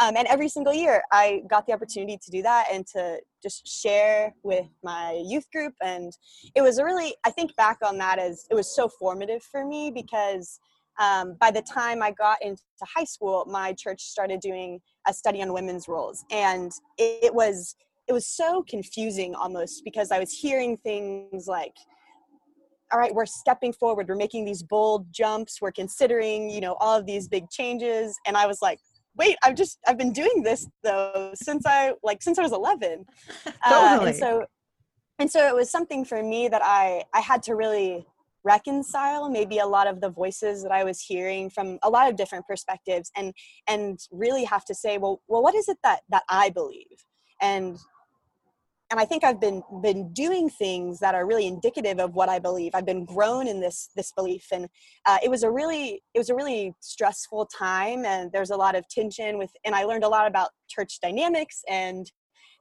Um, 0.02 0.16
and 0.18 0.28
every 0.28 0.50
single 0.50 0.74
year 0.74 1.02
i 1.12 1.42
got 1.50 1.66
the 1.66 1.74
opportunity 1.74 2.18
to 2.24 2.32
do 2.32 2.42
that 2.42 2.68
and 2.72 2.86
to 2.88 3.20
just 3.42 3.68
share 3.68 4.34
with 4.44 4.68
my 4.84 5.22
youth 5.26 5.50
group 5.52 5.74
and 5.82 6.12
it 6.56 6.62
was 6.62 6.78
a 6.78 6.86
really 6.86 7.16
i 7.26 7.32
think 7.32 7.56
back 7.56 7.78
on 7.84 7.98
that 7.98 8.20
as 8.20 8.46
it 8.50 8.56
was 8.56 8.74
so 8.74 8.88
formative 8.88 9.44
for 9.44 9.66
me 9.66 9.92
because 9.92 10.60
um, 11.00 11.36
by 11.40 11.50
the 11.50 11.62
time 11.62 12.02
i 12.02 12.12
got 12.12 12.42
into 12.42 12.62
high 12.84 13.06
school 13.06 13.46
my 13.46 13.74
church 13.74 14.02
started 14.02 14.40
doing 14.40 14.82
a 15.08 15.14
study 15.14 15.42
on 15.42 15.52
women's 15.52 15.88
roles. 15.88 16.24
And 16.32 16.72
it, 16.98 17.26
it 17.26 17.34
was 17.34 17.76
it 18.08 18.14
was 18.14 18.26
so 18.26 18.64
confusing 18.68 19.36
almost 19.36 19.84
because 19.84 20.12
i 20.12 20.20
was 20.20 20.32
hearing 20.32 20.78
things 20.78 21.48
like 21.48 21.76
all 22.92 23.00
right 23.00 23.14
we're 23.14 23.26
stepping 23.26 23.74
forward 23.74 24.08
we're 24.08 24.16
making 24.16 24.46
these 24.46 24.64
bold 24.64 25.06
jumps 25.12 25.62
we're 25.62 25.72
considering 25.72 26.50
you 26.50 26.62
know 26.62 26.76
all 26.80 26.98
of 26.98 27.06
these 27.06 27.28
big 27.28 27.50
changes. 27.50 28.18
And 28.26 28.38
i 28.38 28.48
was 28.48 28.62
like 28.62 28.80
wait 29.18 29.36
i've 29.44 29.56
just 29.56 29.80
i've 29.88 29.98
been 29.98 30.14
doing 30.14 30.44
this 30.44 30.68
though 30.84 31.32
since 31.36 31.66
i 31.66 31.94
like 32.04 32.22
since 32.22 32.38
i 32.38 32.42
was 32.42 32.52
11 32.52 33.06
totally. 33.46 33.56
Uh, 33.66 34.06
and 34.06 34.16
so 34.16 34.46
and 35.20 35.32
so 35.32 35.48
it 35.48 35.56
was 35.56 35.70
something 35.70 36.06
for 36.06 36.24
me 36.24 36.48
that 36.48 36.62
i 36.64 37.04
i 37.14 37.20
had 37.20 37.44
to 37.44 37.56
really 37.56 38.06
reconcile 38.46 39.30
maybe 39.30 39.58
a 39.58 39.66
lot 39.66 39.86
of 39.86 40.00
the 40.00 40.10
voices 40.10 40.64
that 40.64 40.72
i 40.72 40.84
was 40.84 41.02
hearing 41.02 41.50
from 41.50 41.78
a 41.84 41.90
lot 41.90 42.10
of 42.10 42.16
different 42.16 42.46
perspectives 42.48 43.12
and 43.18 43.34
and 43.68 44.00
really 44.12 44.46
have 44.46 44.64
to 44.64 44.74
say 44.74 44.98
well 44.98 45.22
well 45.28 45.44
what 45.44 45.56
is 45.56 45.68
it 45.68 45.78
that 45.84 46.02
that 46.10 46.24
i 46.30 46.50
believe? 46.50 47.06
And 47.42 47.78
and 48.92 49.00
I 49.00 49.06
think 49.06 49.24
I've 49.24 49.40
been 49.40 49.62
been 49.82 50.12
doing 50.14 50.50
things 50.50 51.00
that 51.00 51.14
are 51.14 51.26
really 51.26 51.46
indicative 51.46 52.00
of 52.00 52.16
what 52.16 52.28
I 52.28 52.40
believe. 52.40 52.72
I've 52.74 52.86
been 52.86 53.06
grown 53.06 53.48
in 53.48 53.60
this 53.60 53.90
this 53.96 54.12
belief, 54.12 54.48
and 54.52 54.68
uh, 55.06 55.18
it 55.24 55.30
was 55.30 55.44
a 55.44 55.52
really 55.52 56.02
it 56.14 56.18
was 56.18 56.30
a 56.30 56.36
really 56.36 56.74
stressful 56.80 57.48
time, 57.48 58.06
and 58.06 58.32
there's 58.32 58.50
a 58.50 58.56
lot 58.56 58.76
of 58.76 58.88
tension 58.90 59.38
with, 59.38 59.52
and 59.64 59.76
I 59.76 59.84
learned 59.84 60.04
a 60.04 60.10
lot 60.10 60.28
about 60.28 60.50
church 60.68 61.00
dynamics 61.02 61.62
and 61.70 62.12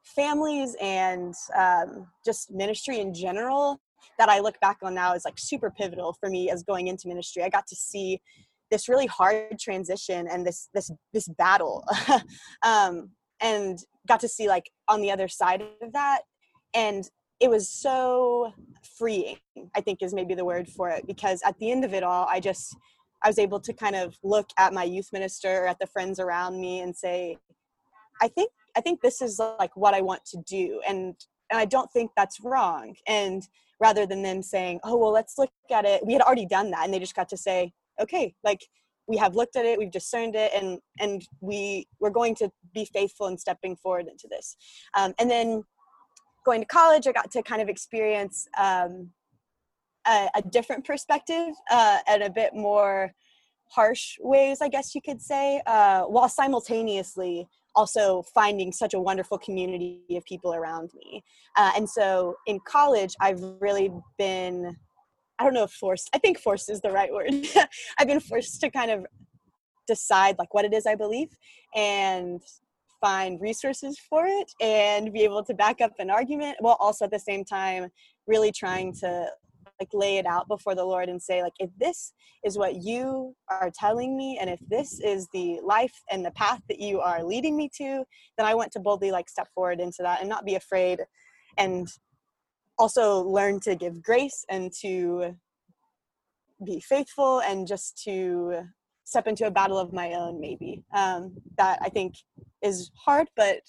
families 0.05 0.77
and 0.81 1.35
um, 1.59 2.07
just 2.25 2.51
ministry 2.51 3.01
in 3.01 3.12
general 3.12 3.81
that 4.19 4.29
I 4.29 4.41
look 4.41 4.59
back 4.61 4.79
on 4.83 4.95
now 4.95 5.14
is 5.14 5.25
like 5.25 5.38
super 5.38 5.71
pivotal 5.71 6.14
for 6.19 6.29
me 6.29 6.51
as 6.51 6.62
going 6.62 6.88
into 6.88 7.09
ministry. 7.09 7.43
I 7.43 7.49
got 7.49 7.67
to 7.69 7.77
see 7.77 8.21
this 8.71 8.88
really 8.88 9.07
hard 9.07 9.59
transition 9.59 10.29
and 10.31 10.47
this 10.47 10.69
this 10.75 10.91
this 11.12 11.29
battle 11.38 11.85
um, 12.62 13.11
and 13.41 13.79
got 14.09 14.21
to 14.21 14.29
see 14.29 14.49
like 14.49 14.71
on 14.88 15.01
the 15.01 15.11
other 15.11 15.29
side 15.29 15.62
of 15.83 15.92
that 15.92 16.23
and 16.75 17.11
it 17.40 17.49
was 17.49 17.68
so 17.68 18.53
freeing 18.97 19.37
i 19.77 19.81
think 19.81 20.03
is 20.03 20.14
maybe 20.14 20.35
the 20.35 20.44
word 20.44 20.68
for 20.68 20.88
it 20.88 21.07
because 21.07 21.40
at 21.44 21.57
the 21.59 21.71
end 21.71 21.85
of 21.85 21.94
it 21.94 22.03
all 22.03 22.27
i 22.31 22.40
just 22.40 22.77
i 23.23 23.29
was 23.29 23.38
able 23.38 23.61
to 23.61 23.73
kind 23.73 23.94
of 23.94 24.16
look 24.23 24.49
at 24.59 24.73
my 24.73 24.85
youth 24.85 25.09
minister 25.12 25.64
or 25.64 25.66
at 25.66 25.79
the 25.79 25.87
friends 25.87 26.18
around 26.18 26.61
me 26.61 26.81
and 26.81 26.97
say 26.97 27.37
i 28.21 28.29
think 28.29 28.51
i 28.77 28.81
think 28.81 29.01
this 29.01 29.23
is 29.23 29.38
like 29.59 29.77
what 29.77 29.94
i 29.94 30.01
want 30.01 30.25
to 30.25 30.38
do 30.47 30.81
and 30.88 31.14
and 31.51 31.59
i 31.59 31.64
don't 31.64 31.92
think 31.92 32.11
that's 32.16 32.40
wrong 32.40 32.94
and 33.07 33.49
rather 33.81 34.07
than 34.07 34.23
them 34.23 34.42
saying 34.42 34.81
oh 34.85 34.97
well 34.97 35.12
let's 35.12 35.38
look 35.38 35.51
at 35.71 35.85
it 35.85 36.05
we 36.05 36.12
had 36.12 36.23
already 36.23 36.47
done 36.47 36.71
that 36.71 36.85
and 36.85 36.92
they 36.92 36.99
just 36.99 37.14
got 37.14 37.29
to 37.29 37.37
say 37.37 37.73
okay 38.01 38.35
like 38.42 38.66
we 39.09 39.16
have 39.16 39.35
looked 39.35 39.57
at 39.57 39.64
it 39.64 39.79
we've 39.79 39.90
discerned 39.90 40.37
it 40.37 40.53
and 40.55 40.79
and 41.01 41.27
we 41.40 41.88
we're 41.99 42.11
going 42.11 42.35
to 42.35 42.51
be 42.75 42.85
faithful 42.85 43.27
in 43.27 43.37
stepping 43.37 43.75
forward 43.75 44.07
into 44.07 44.29
this. 44.31 44.57
Um, 44.97 45.14
and 45.18 45.31
then 45.31 45.64
going 46.44 46.61
to 46.61 46.66
college 46.66 47.07
i 47.07 47.12
got 47.12 47.31
to 47.31 47.42
kind 47.42 47.61
of 47.61 47.68
experience 47.68 48.47
um, 48.59 49.11
a, 50.07 50.29
a, 50.37 50.42
different 50.42 50.85
perspective 50.85 51.53
uh, 51.71 51.99
and 52.09 52.23
a 52.23 52.31
bit 52.31 52.55
more 52.55 53.12
harsh 53.71 54.16
ways 54.21 54.59
i 54.62 54.68
guess 54.68 54.94
you 54.94 55.03
could 55.03 55.21
say 55.21 55.61
uh, 55.66 56.03
while 56.03 56.29
simultaneously 56.29 57.47
also 57.75 58.23
finding 58.35 58.73
such 58.73 58.94
a 58.94 59.01
wonderful 59.01 59.38
community 59.38 60.03
of 60.16 60.25
people 60.25 60.53
around 60.53 60.90
me. 60.94 61.23
Uh, 61.57 61.71
and 61.77 61.88
so 61.88 62.35
in 62.47 62.59
college 62.66 63.14
i've 63.21 63.42
really 63.61 63.90
been 64.16 64.77
I 65.38 65.44
don't 65.44 65.55
know 65.55 65.64
if 65.64 65.72
forced, 65.72 66.11
I 66.14 66.18
think 66.18 66.38
forced 66.38 66.70
is 66.70 66.81
the 66.81 66.90
right 66.90 67.12
word. 67.12 67.31
I've 67.98 68.09
been 68.09 68.20
forced 68.20 68.61
to 68.61 68.70
kind 68.70 68.90
of 68.90 69.07
decide 69.87 70.37
like 70.38 70.53
what 70.53 70.64
it 70.64 70.74
is 70.74 70.87
I 70.87 70.94
believe 70.94 71.29
and 71.74 72.40
find 73.01 73.40
resources 73.40 73.98
for 73.98 74.27
it 74.27 74.51
and 74.61 75.12
be 75.12 75.22
able 75.22 75.42
to 75.44 75.55
back 75.55 75.81
up 75.81 75.92
an 75.98 76.11
argument 76.11 76.57
while 76.61 76.77
also 76.81 77.05
at 77.05 77.11
the 77.11 77.18
same 77.18 77.44
time 77.44 77.88
really 78.27 78.53
trying 78.53 78.92
to 78.92 79.29
like 79.81 79.88
lay 79.92 80.16
it 80.18 80.27
out 80.27 80.48
before 80.48 80.74
the 80.74 80.85
lord 80.85 81.09
and 81.09 81.22
say 81.22 81.42
like 81.42 81.53
if 81.61 81.70
this 81.79 82.12
is 82.44 82.59
what 82.59 82.83
you 82.83 83.35
are 83.48 83.70
telling 83.79 84.16
me 84.16 84.37
and 84.40 84.51
if 84.51 84.59
this 84.68 85.01
is 85.01 85.29
the 85.33 85.61
life 85.62 85.94
and 86.11 86.24
the 86.24 86.31
path 86.33 86.61
that 86.68 86.81
you 86.81 87.01
are 87.01 87.22
leading 87.22 87.57
me 87.57 87.70
to 87.72 88.03
then 88.37 88.46
i 88.46 88.55
want 88.55 88.72
to 88.72 88.81
boldly 88.81 89.12
like 89.12 89.29
step 89.29 89.46
forward 89.55 89.79
into 89.79 90.03
that 90.03 90.20
and 90.20 90.29
not 90.29 90.44
be 90.44 90.57
afraid 90.57 91.01
and 91.57 91.88
also 92.79 93.23
learn 93.23 93.61
to 93.61 93.75
give 93.75 94.03
grace 94.03 94.45
and 94.49 94.73
to 94.81 95.35
be 96.64 96.81
faithful 96.81 97.41
and 97.41 97.67
just 97.67 98.03
to 98.05 98.62
step 99.05 99.27
into 99.27 99.47
a 99.47 99.51
battle 99.51 99.79
of 99.79 99.93
my 99.93 100.12
own 100.14 100.41
maybe. 100.41 100.83
Um, 100.95 101.35
that 101.57 101.79
i 101.83 101.88
think 101.88 102.14
is 102.62 102.91
hard 102.95 103.29
but 103.37 103.61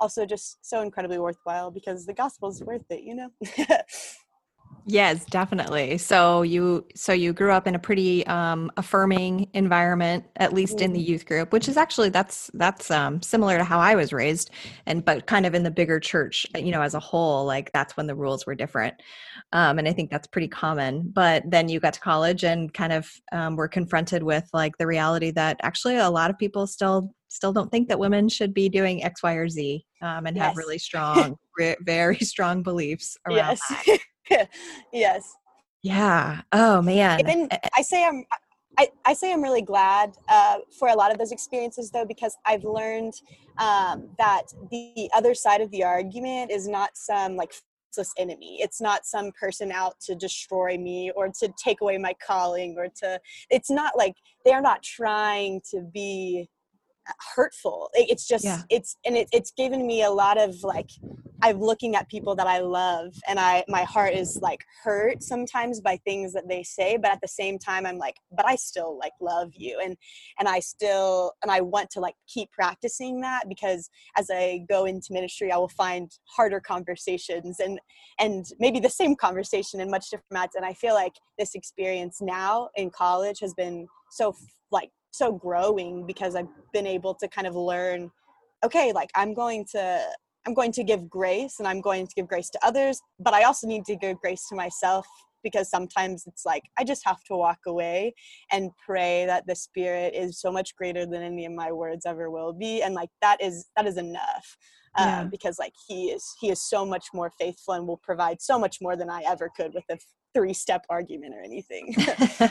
also 0.00 0.26
just 0.26 0.58
so 0.62 0.82
incredibly 0.82 1.18
worthwhile 1.18 1.70
because 1.70 2.06
the 2.06 2.12
gospel 2.12 2.48
is 2.48 2.62
worth 2.62 2.84
it 2.90 3.02
you 3.02 3.14
know 3.14 3.30
Yes, 4.88 5.24
definitely. 5.24 5.98
So 5.98 6.42
you 6.42 6.86
so 6.94 7.12
you 7.12 7.32
grew 7.32 7.50
up 7.50 7.66
in 7.66 7.74
a 7.74 7.78
pretty 7.78 8.24
um, 8.28 8.70
affirming 8.76 9.50
environment, 9.52 10.24
at 10.36 10.52
least 10.52 10.80
in 10.80 10.92
the 10.92 11.00
mm-hmm. 11.00 11.10
youth 11.10 11.26
group, 11.26 11.52
which 11.52 11.68
is 11.68 11.76
actually 11.76 12.10
that's 12.10 12.52
that's 12.54 12.88
um, 12.88 13.20
similar 13.20 13.58
to 13.58 13.64
how 13.64 13.80
I 13.80 13.96
was 13.96 14.12
raised, 14.12 14.50
and 14.86 15.04
but 15.04 15.26
kind 15.26 15.44
of 15.44 15.56
in 15.56 15.64
the 15.64 15.72
bigger 15.72 15.98
church, 15.98 16.46
you 16.54 16.70
know, 16.70 16.82
as 16.82 16.94
a 16.94 17.00
whole, 17.00 17.44
like 17.44 17.72
that's 17.72 17.96
when 17.96 18.06
the 18.06 18.14
rules 18.14 18.46
were 18.46 18.54
different, 18.54 18.94
um, 19.50 19.80
and 19.80 19.88
I 19.88 19.92
think 19.92 20.08
that's 20.08 20.28
pretty 20.28 20.46
common. 20.46 21.10
But 21.12 21.42
then 21.50 21.68
you 21.68 21.80
got 21.80 21.94
to 21.94 22.00
college 22.00 22.44
and 22.44 22.72
kind 22.72 22.92
of 22.92 23.10
um, 23.32 23.56
were 23.56 23.68
confronted 23.68 24.22
with 24.22 24.48
like 24.52 24.78
the 24.78 24.86
reality 24.86 25.32
that 25.32 25.58
actually 25.64 25.96
a 25.96 26.08
lot 26.08 26.30
of 26.30 26.38
people 26.38 26.64
still 26.68 27.12
still 27.26 27.52
don't 27.52 27.72
think 27.72 27.88
that 27.88 27.98
women 27.98 28.28
should 28.28 28.54
be 28.54 28.68
doing 28.68 29.02
X, 29.02 29.20
Y, 29.24 29.32
or 29.32 29.48
Z, 29.48 29.84
um, 30.00 30.26
and 30.26 30.36
yes. 30.36 30.46
have 30.46 30.56
really 30.56 30.78
strong, 30.88 31.36
very 31.80 32.18
strong 32.20 32.62
beliefs 32.62 33.16
around 33.26 33.36
yes. 33.36 33.60
that. 33.68 33.98
yes. 34.92 35.34
Yeah. 35.82 36.42
Oh 36.52 36.82
man. 36.82 37.20
Even 37.20 37.48
I 37.76 37.82
say 37.82 38.04
I'm 38.04 38.24
I, 38.78 38.88
I 39.06 39.14
say 39.14 39.32
I'm 39.32 39.42
really 39.42 39.62
glad 39.62 40.16
uh, 40.28 40.58
for 40.78 40.88
a 40.88 40.94
lot 40.94 41.10
of 41.10 41.18
those 41.18 41.32
experiences 41.32 41.90
though 41.90 42.04
because 42.04 42.36
I've 42.44 42.64
learned 42.64 43.14
um, 43.58 44.10
that 44.18 44.42
the 44.70 45.08
other 45.14 45.34
side 45.34 45.60
of 45.60 45.70
the 45.70 45.82
argument 45.82 46.50
is 46.50 46.68
not 46.68 46.90
some 46.94 47.36
like 47.36 47.52
faceless 47.96 48.12
enemy. 48.18 48.58
It's 48.60 48.80
not 48.80 49.06
some 49.06 49.32
person 49.32 49.72
out 49.72 49.98
to 50.02 50.14
destroy 50.14 50.76
me 50.76 51.10
or 51.16 51.28
to 51.40 51.52
take 51.62 51.80
away 51.80 51.96
my 51.98 52.14
calling 52.24 52.76
or 52.76 52.88
to. 53.02 53.20
It's 53.50 53.70
not 53.70 53.96
like 53.96 54.14
they're 54.44 54.60
not 54.60 54.82
trying 54.82 55.62
to 55.70 55.80
be 55.80 56.48
hurtful. 57.34 57.90
It's 57.94 58.26
just 58.26 58.44
yeah. 58.44 58.62
it's 58.70 58.96
and 59.04 59.16
it, 59.16 59.28
it's 59.32 59.52
given 59.52 59.86
me 59.86 60.02
a 60.02 60.10
lot 60.10 60.38
of 60.38 60.62
like 60.62 60.90
i'm 61.42 61.60
looking 61.60 61.94
at 61.94 62.08
people 62.08 62.34
that 62.34 62.46
i 62.46 62.58
love 62.58 63.14
and 63.28 63.38
i 63.38 63.62
my 63.68 63.82
heart 63.82 64.14
is 64.14 64.38
like 64.40 64.64
hurt 64.82 65.22
sometimes 65.22 65.80
by 65.80 65.96
things 65.98 66.32
that 66.32 66.48
they 66.48 66.62
say 66.62 66.96
but 66.96 67.10
at 67.10 67.20
the 67.20 67.28
same 67.28 67.58
time 67.58 67.84
i'm 67.84 67.98
like 67.98 68.16
but 68.36 68.46
i 68.46 68.56
still 68.56 68.98
like 68.98 69.12
love 69.20 69.50
you. 69.54 69.78
And 69.82 69.96
and 70.38 70.48
i 70.48 70.60
still 70.60 71.32
and 71.42 71.50
i 71.50 71.60
want 71.60 71.90
to 71.90 72.00
like 72.00 72.14
keep 72.26 72.50
practicing 72.52 73.20
that 73.20 73.48
because 73.48 73.90
as 74.16 74.30
i 74.30 74.64
go 74.68 74.86
into 74.86 75.12
ministry 75.12 75.52
i 75.52 75.56
will 75.56 75.68
find 75.68 76.10
harder 76.24 76.60
conversations 76.60 77.60
and 77.60 77.78
and 78.18 78.46
maybe 78.58 78.80
the 78.80 78.88
same 78.88 79.14
conversation 79.14 79.80
in 79.80 79.90
much 79.90 80.10
different 80.10 80.32
mats. 80.32 80.56
And 80.56 80.64
i 80.64 80.72
feel 80.72 80.94
like 80.94 81.14
this 81.38 81.54
experience 81.54 82.18
now 82.20 82.70
in 82.76 82.90
college 82.90 83.40
has 83.40 83.54
been 83.54 83.86
so 84.10 84.34
like 84.70 84.90
so 85.16 85.32
growing 85.32 86.06
because 86.06 86.34
I've 86.34 86.48
been 86.72 86.86
able 86.86 87.14
to 87.14 87.28
kind 87.28 87.46
of 87.46 87.54
learn 87.54 88.10
okay 88.64 88.92
like 88.92 89.10
I'm 89.14 89.34
going 89.34 89.64
to 89.72 90.02
I'm 90.46 90.54
going 90.54 90.72
to 90.72 90.84
give 90.84 91.08
grace 91.10 91.56
and 91.58 91.66
I'm 91.66 91.80
going 91.80 92.06
to 92.06 92.14
give 92.14 92.28
grace 92.28 92.50
to 92.50 92.58
others 92.64 93.00
but 93.18 93.34
I 93.34 93.44
also 93.44 93.66
need 93.66 93.84
to 93.86 93.96
give 93.96 94.18
grace 94.20 94.46
to 94.48 94.56
myself 94.56 95.06
because 95.46 95.70
sometimes 95.70 96.24
it's 96.26 96.44
like 96.44 96.64
I 96.76 96.82
just 96.82 97.02
have 97.06 97.22
to 97.24 97.36
walk 97.36 97.60
away 97.66 98.14
and 98.50 98.72
pray 98.84 99.26
that 99.26 99.46
the 99.46 99.54
spirit 99.54 100.12
is 100.12 100.40
so 100.40 100.50
much 100.50 100.74
greater 100.74 101.06
than 101.06 101.22
any 101.22 101.46
of 101.46 101.52
my 101.52 101.70
words 101.70 102.04
ever 102.04 102.30
will 102.32 102.52
be. 102.52 102.82
And 102.82 102.94
like 102.94 103.10
that 103.22 103.40
is 103.40 103.66
that 103.76 103.86
is 103.86 103.96
enough 103.96 104.56
yeah. 104.98 105.24
because 105.24 105.58
like 105.58 105.72
he 105.86 106.06
is 106.06 106.24
he 106.40 106.50
is 106.50 106.60
so 106.62 106.84
much 106.84 107.06
more 107.12 107.32
faithful 107.38 107.74
and 107.74 107.86
will 107.86 107.96
provide 107.98 108.40
so 108.40 108.58
much 108.58 108.78
more 108.80 108.96
than 108.96 109.10
I 109.10 109.22
ever 109.26 109.50
could 109.56 109.74
with 109.74 109.84
a 109.90 109.98
three 110.36 110.52
step 110.52 110.84
argument 110.90 111.34
or 111.34 111.40
anything. 111.42 111.94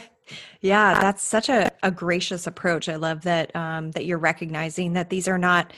yeah, 0.61 0.99
that's 1.01 1.21
such 1.21 1.49
a, 1.49 1.71
a 1.83 1.91
gracious 1.91 2.47
approach. 2.47 2.89
I 2.89 2.95
love 2.95 3.21
that 3.21 3.55
um, 3.55 3.91
that 3.91 4.05
you're 4.05 4.17
recognizing 4.17 4.93
that 4.93 5.09
these 5.09 5.27
are 5.27 5.37
not 5.37 5.71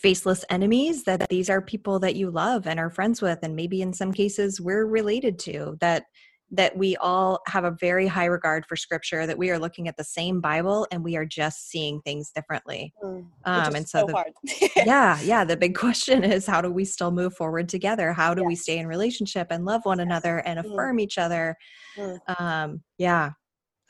faceless 0.00 0.44
enemies, 0.50 1.02
that 1.04 1.28
these 1.28 1.50
are 1.50 1.60
people 1.60 1.98
that 1.98 2.14
you 2.14 2.30
love 2.30 2.66
and 2.68 2.78
are 2.78 2.90
friends 2.90 3.20
with, 3.20 3.40
and 3.42 3.56
maybe 3.56 3.82
in 3.82 3.92
some 3.92 4.12
cases 4.12 4.60
we're 4.60 4.86
related 4.86 5.38
to. 5.40 5.76
That 5.80 6.04
that 6.50 6.76
we 6.76 6.96
all 6.96 7.40
have 7.46 7.64
a 7.64 7.70
very 7.70 8.06
high 8.06 8.24
regard 8.24 8.64
for 8.66 8.76
scripture 8.76 9.26
that 9.26 9.36
we 9.36 9.50
are 9.50 9.58
looking 9.58 9.88
at 9.88 9.96
the 9.96 10.04
same 10.04 10.40
bible 10.40 10.86
and 10.90 11.04
we 11.04 11.16
are 11.16 11.24
just 11.24 11.68
seeing 11.68 12.00
things 12.02 12.30
differently 12.34 12.92
mm, 13.02 13.24
um, 13.44 13.74
and 13.74 13.88
so, 13.88 14.06
so 14.06 14.06
the, 14.06 14.70
yeah 14.86 15.20
yeah 15.22 15.44
the 15.44 15.56
big 15.56 15.76
question 15.76 16.24
is 16.24 16.46
how 16.46 16.60
do 16.60 16.70
we 16.70 16.84
still 16.84 17.10
move 17.10 17.34
forward 17.34 17.68
together 17.68 18.12
how 18.12 18.34
do 18.34 18.42
yes. 18.42 18.48
we 18.48 18.54
stay 18.54 18.78
in 18.78 18.86
relationship 18.86 19.48
and 19.50 19.64
love 19.64 19.84
one 19.84 19.98
yes. 19.98 20.06
another 20.06 20.38
and 20.38 20.58
mm. 20.58 20.72
affirm 20.72 20.98
each 20.98 21.18
other 21.18 21.56
mm. 21.96 22.18
um, 22.40 22.82
yeah 22.96 23.30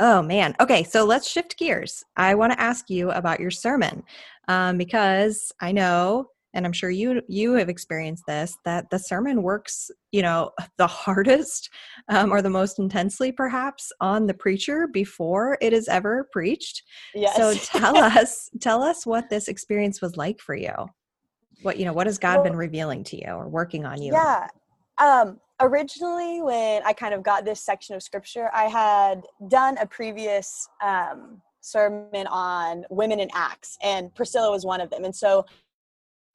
oh 0.00 0.22
man 0.22 0.54
okay 0.60 0.82
so 0.82 1.04
let's 1.04 1.30
shift 1.30 1.56
gears 1.58 2.04
i 2.16 2.34
want 2.34 2.52
to 2.52 2.60
ask 2.60 2.90
you 2.90 3.10
about 3.12 3.40
your 3.40 3.50
sermon 3.50 4.02
um, 4.48 4.76
because 4.78 5.52
i 5.60 5.70
know 5.70 6.26
and 6.54 6.66
i'm 6.66 6.72
sure 6.72 6.90
you 6.90 7.20
you 7.28 7.54
have 7.54 7.68
experienced 7.68 8.24
this 8.26 8.56
that 8.64 8.88
the 8.90 8.98
sermon 8.98 9.42
works 9.42 9.90
you 10.12 10.22
know 10.22 10.50
the 10.78 10.86
hardest 10.86 11.70
um, 12.08 12.32
or 12.32 12.42
the 12.42 12.50
most 12.50 12.78
intensely 12.78 13.32
perhaps 13.32 13.92
on 14.00 14.26
the 14.26 14.34
preacher 14.34 14.86
before 14.86 15.58
it 15.60 15.72
is 15.72 15.88
ever 15.88 16.28
preached. 16.32 16.82
Yes. 17.14 17.36
so 17.36 17.54
tell 17.78 17.96
us 17.96 18.48
tell 18.60 18.82
us 18.82 19.04
what 19.04 19.28
this 19.30 19.48
experience 19.48 20.00
was 20.00 20.16
like 20.16 20.40
for 20.40 20.54
you. 20.54 20.72
What 21.62 21.78
you 21.78 21.84
know 21.84 21.92
what 21.92 22.06
has 22.06 22.18
god 22.18 22.36
well, 22.36 22.44
been 22.44 22.56
revealing 22.56 23.04
to 23.04 23.16
you 23.16 23.30
or 23.30 23.48
working 23.48 23.84
on 23.84 24.00
you? 24.00 24.12
Yeah 24.12 24.46
um 24.98 25.38
originally 25.60 26.42
when 26.42 26.82
i 26.84 26.92
kind 26.92 27.14
of 27.14 27.22
got 27.22 27.44
this 27.44 27.60
section 27.60 27.94
of 27.94 28.02
scripture 28.02 28.50
i 28.52 28.64
had 28.64 29.22
done 29.48 29.76
a 29.78 29.86
previous 29.86 30.68
um 30.84 31.40
sermon 31.60 32.26
on 32.28 32.84
women 32.90 33.20
in 33.20 33.28
acts 33.34 33.76
and 33.82 34.14
priscilla 34.14 34.50
was 34.50 34.64
one 34.64 34.80
of 34.80 34.90
them. 34.90 35.04
And 35.04 35.14
so 35.14 35.44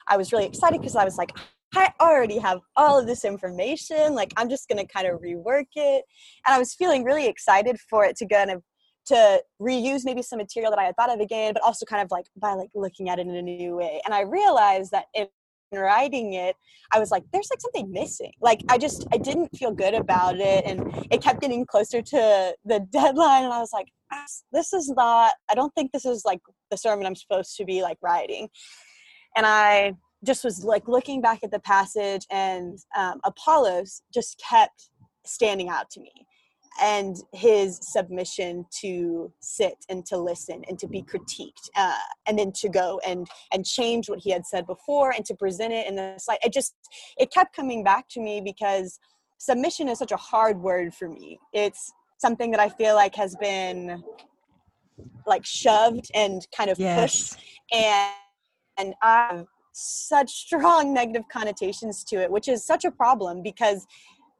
I 0.07 0.17
was 0.17 0.31
really 0.31 0.45
excited 0.45 0.79
because 0.79 0.95
I 0.95 1.05
was 1.05 1.17
like, 1.17 1.31
I 1.75 1.91
already 1.99 2.37
have 2.37 2.59
all 2.75 2.99
of 2.99 3.07
this 3.07 3.25
information. 3.25 4.13
Like, 4.13 4.31
I'm 4.37 4.49
just 4.49 4.67
going 4.67 4.85
to 4.85 4.91
kind 4.91 5.07
of 5.07 5.21
rework 5.21 5.67
it. 5.75 6.05
And 6.45 6.55
I 6.55 6.59
was 6.59 6.73
feeling 6.73 7.03
really 7.03 7.27
excited 7.27 7.77
for 7.89 8.05
it 8.05 8.15
to 8.17 8.27
kind 8.27 8.51
of 8.51 8.61
to 9.05 9.43
reuse 9.61 10.01
maybe 10.05 10.21
some 10.21 10.37
material 10.37 10.71
that 10.71 10.79
I 10.79 10.85
had 10.85 10.95
thought 10.95 11.13
of 11.13 11.19
again, 11.19 11.53
but 11.53 11.63
also 11.63 11.85
kind 11.85 12.01
of 12.01 12.09
like 12.11 12.25
by 12.37 12.53
like 12.53 12.69
looking 12.73 13.09
at 13.09 13.19
it 13.19 13.27
in 13.27 13.35
a 13.35 13.41
new 13.41 13.75
way. 13.75 14.01
And 14.05 14.13
I 14.13 14.21
realized 14.21 14.91
that 14.91 15.05
in 15.13 15.27
writing 15.73 16.33
it, 16.33 16.55
I 16.93 16.99
was 16.99 17.11
like, 17.11 17.23
there's 17.33 17.49
like 17.49 17.59
something 17.59 17.91
missing. 17.91 18.31
Like 18.39 18.61
I 18.69 18.77
just 18.77 19.05
I 19.11 19.17
didn't 19.17 19.55
feel 19.57 19.71
good 19.71 19.93
about 19.93 20.37
it, 20.37 20.63
and 20.65 21.07
it 21.11 21.21
kept 21.21 21.41
getting 21.41 21.65
closer 21.65 22.01
to 22.01 22.55
the 22.63 22.79
deadline, 22.91 23.43
and 23.43 23.53
I 23.53 23.59
was 23.59 23.73
like, 23.73 23.87
this 24.51 24.73
is 24.73 24.89
not. 24.89 25.33
I 25.49 25.55
don't 25.55 25.73
think 25.75 25.91
this 25.91 26.05
is 26.05 26.23
like 26.23 26.39
the 26.71 26.77
sermon 26.77 27.05
I'm 27.05 27.15
supposed 27.15 27.57
to 27.57 27.65
be 27.65 27.81
like 27.81 27.97
writing 28.01 28.49
and 29.35 29.45
I 29.45 29.93
just 30.25 30.43
was 30.43 30.63
like 30.63 30.87
looking 30.87 31.21
back 31.21 31.43
at 31.43 31.51
the 31.51 31.59
passage, 31.59 32.25
and 32.31 32.77
um, 32.97 33.19
Apollos 33.23 34.01
just 34.13 34.41
kept 34.49 34.89
standing 35.25 35.69
out 35.69 35.89
to 35.91 36.01
me 36.01 36.11
and 36.81 37.17
his 37.33 37.77
submission 37.83 38.65
to 38.81 39.31
sit 39.39 39.75
and 39.89 40.03
to 40.07 40.17
listen 40.17 40.63
and 40.67 40.79
to 40.79 40.87
be 40.87 41.03
critiqued 41.03 41.69
uh, 41.75 41.93
and 42.25 42.39
then 42.39 42.51
to 42.51 42.67
go 42.67 42.99
and 43.05 43.27
and 43.51 43.63
change 43.63 44.09
what 44.09 44.17
he 44.19 44.31
had 44.31 44.43
said 44.43 44.65
before 44.65 45.11
and 45.11 45.23
to 45.23 45.35
present 45.35 45.71
it 45.71 45.85
in 45.85 45.95
the 45.95 46.15
slide 46.17 46.39
it 46.43 46.51
just 46.51 46.73
it 47.15 47.31
kept 47.31 47.55
coming 47.55 47.83
back 47.83 48.09
to 48.09 48.19
me 48.19 48.41
because 48.41 48.99
submission 49.43 49.89
is 49.89 49.99
such 49.99 50.13
a 50.13 50.17
hard 50.17 50.61
word 50.61 50.93
for 50.93 51.09
me. 51.09 51.37
It's 51.51 51.91
something 52.17 52.51
that 52.51 52.59
i 52.61 52.69
feel 52.69 52.95
like 52.95 53.13
has 53.15 53.35
been 53.35 54.01
like 55.27 55.45
shoved 55.45 56.09
and 56.15 56.47
kind 56.55 56.69
of 56.69 56.79
yes. 56.79 57.01
pushed. 57.01 57.43
And 57.73 58.13
and 58.77 58.93
I 59.01 59.27
have 59.31 59.45
such 59.73 60.31
strong 60.45 60.93
negative 60.93 61.23
connotations 61.31 62.03
to 62.05 62.17
it, 62.21 62.31
which 62.31 62.47
is 62.47 62.65
such 62.65 62.85
a 62.85 62.91
problem 62.91 63.41
because 63.41 63.85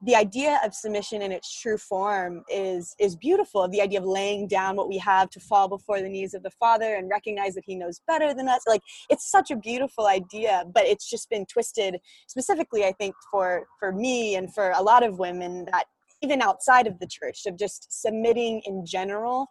the 0.05 0.15
idea 0.15 0.59
of 0.65 0.73
submission 0.73 1.21
in 1.21 1.31
its 1.31 1.61
true 1.61 1.77
form 1.77 2.43
is 2.49 2.93
is 2.99 3.15
beautiful 3.15 3.67
the 3.69 3.81
idea 3.81 3.99
of 3.99 4.05
laying 4.05 4.47
down 4.47 4.75
what 4.75 4.89
we 4.89 4.97
have 4.97 5.29
to 5.29 5.39
fall 5.39 5.69
before 5.69 6.01
the 6.01 6.09
knees 6.09 6.33
of 6.33 6.43
the 6.43 6.49
father 6.51 6.95
and 6.95 7.09
recognize 7.09 7.55
that 7.55 7.63
he 7.65 7.75
knows 7.75 8.01
better 8.05 8.33
than 8.33 8.49
us. 8.49 8.61
Like 8.67 8.81
it's 9.09 9.31
such 9.31 9.49
a 9.49 9.55
beautiful 9.55 10.07
idea 10.07 10.65
but 10.73 10.83
it's 10.83 11.09
just 11.09 11.29
been 11.29 11.45
twisted 11.45 11.99
specifically 12.27 12.83
i 12.83 12.91
think 12.91 13.15
for 13.31 13.65
for 13.79 13.91
me 13.91 14.35
and 14.35 14.53
for 14.53 14.71
a 14.71 14.81
lot 14.81 15.03
of 15.03 15.19
women 15.19 15.65
that 15.71 15.85
even 16.21 16.41
outside 16.41 16.87
of 16.87 16.99
the 16.99 17.07
church 17.07 17.45
of 17.45 17.57
just 17.57 18.01
submitting 18.01 18.61
in 18.65 18.85
general 18.85 19.47